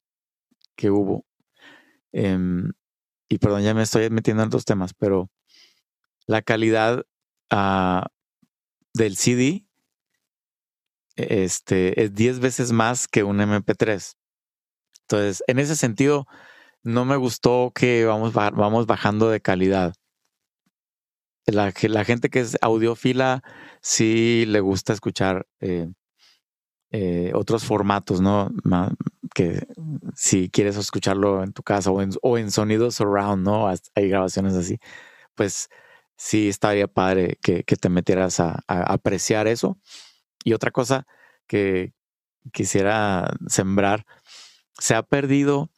[0.76, 1.26] que hubo.
[2.12, 2.74] Em,
[3.30, 5.32] y perdón, ya me estoy metiendo en otros temas, pero
[6.26, 7.06] la calidad
[7.50, 8.08] ah,
[8.94, 9.66] del CD
[11.16, 14.18] este, es 10 veces más que un MP3.
[15.04, 16.28] Entonces, en ese sentido,
[16.84, 19.94] no me gustó que vamos, vamos bajando de calidad.
[21.46, 23.42] La, gente que es audiófila
[23.82, 25.90] sí le gusta escuchar eh,
[26.92, 28.50] eh, otros formatos, ¿no?
[29.34, 29.66] Que
[30.16, 33.68] si quieres escucharlo en tu casa o en, o en sonidos surround, ¿no?
[33.68, 34.80] Hay grabaciones así.
[35.36, 35.70] Pues
[36.18, 39.78] sí estaría padre que, te metieras a, apreciar eso.
[40.44, 41.08] Y otra cosa
[41.48, 41.94] que
[42.52, 44.06] quisiera sembrar,
[44.80, 45.70] se ha perdido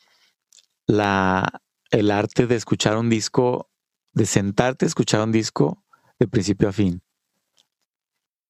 [0.90, 1.62] la,
[1.92, 3.70] el arte de escuchar un disco,
[4.12, 5.84] de sentarte a escuchar un disco
[6.18, 7.04] de principio a fin.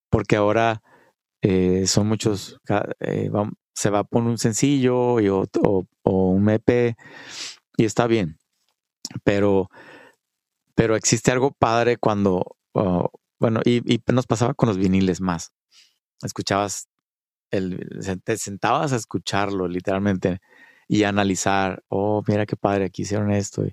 [0.09, 0.81] Porque ahora
[1.41, 2.57] eh, son muchos,
[3.01, 3.29] eh,
[3.73, 5.47] se va a poner un sencillo y, o,
[6.03, 6.95] un EP
[7.75, 8.39] y está bien.
[9.25, 9.69] Pero
[10.75, 15.51] pero existe algo padre cuando, oh, bueno, y, nos pasaba con los viniles más.
[16.21, 16.87] Escuchabas,
[17.51, 17.85] el,
[18.23, 20.39] te sentabas a escucharlo literalmente
[20.89, 23.63] y analizar, oh, mira qué padre, aquí hicieron esto.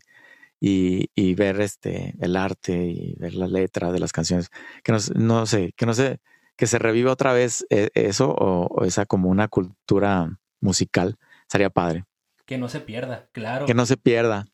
[0.60, 4.50] Y, y, ver este, el arte y ver la letra de las canciones.
[4.84, 6.20] Que no, no sé, que no sé,
[6.56, 11.16] que se reviva otra vez eh, eso o, esa como una cultura musical.
[11.48, 12.04] Sería padre.
[12.44, 13.64] Que no se pierda, claro.
[13.64, 14.46] Que no se pierda.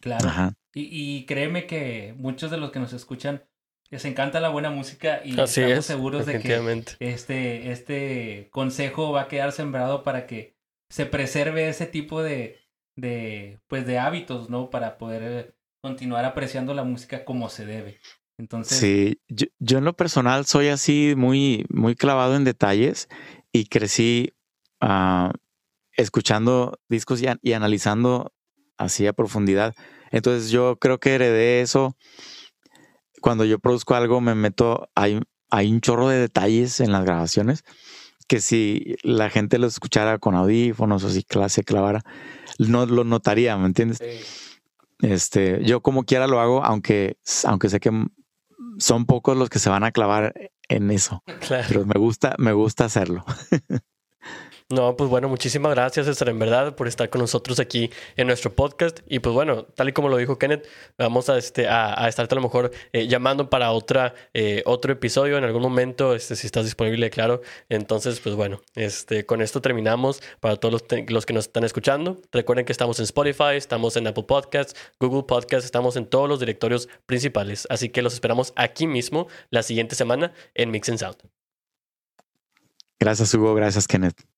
[0.00, 0.28] Claro.
[0.28, 0.54] Ajá.
[0.72, 3.42] Y, créeme que muchos de los que nos escuchan
[3.90, 9.28] les encanta la buena música y estamos seguros de que este, este consejo va a
[9.28, 10.55] quedar sembrado para que
[10.88, 12.58] se preserve ese tipo de,
[12.96, 14.70] de, pues de hábitos, ¿no?
[14.70, 18.00] Para poder continuar apreciando la música como se debe.
[18.38, 18.78] Entonces.
[18.78, 23.08] Sí, yo, en lo personal soy así muy, muy clavado en detalles
[23.52, 24.34] y crecí
[24.80, 25.32] ah,
[25.92, 28.32] escuchando discos y, y, analizando
[28.76, 29.74] así a profundidad.
[30.10, 31.96] Entonces yo creo que heredé eso.
[33.20, 35.20] Cuando yo produzco algo me meto, hay,
[35.50, 37.64] hay un chorro de detalles en las grabaciones
[38.26, 42.02] que si la gente lo escuchara con audífonos o si se clavara,
[42.58, 44.02] no lo notaría, ¿me entiendes?
[45.00, 47.90] Este, yo como quiera lo hago, aunque, aunque sé que
[48.78, 50.34] son pocos los que se van a clavar
[50.68, 51.22] en eso.
[51.48, 53.24] Pero me gusta, me gusta hacerlo.
[54.68, 58.52] No, pues bueno, muchísimas gracias, César, en verdad, por estar con nosotros aquí en nuestro
[58.52, 58.98] podcast.
[59.06, 60.66] Y pues bueno, tal y como lo dijo Kenneth,
[60.98, 64.92] vamos a, este, a, a estarte a lo mejor eh, llamando para otra, eh, otro
[64.92, 67.42] episodio en algún momento, este, si estás disponible, claro.
[67.68, 72.20] Entonces, pues bueno, este, con esto terminamos para todos los, los que nos están escuchando.
[72.32, 76.40] Recuerden que estamos en Spotify, estamos en Apple Podcasts, Google Podcasts, estamos en todos los
[76.40, 77.68] directorios principales.
[77.70, 81.18] Así que los esperamos aquí mismo la siguiente semana en Mix and Sound.
[82.98, 83.54] Gracias, Hugo.
[83.54, 84.35] Gracias, Kenneth.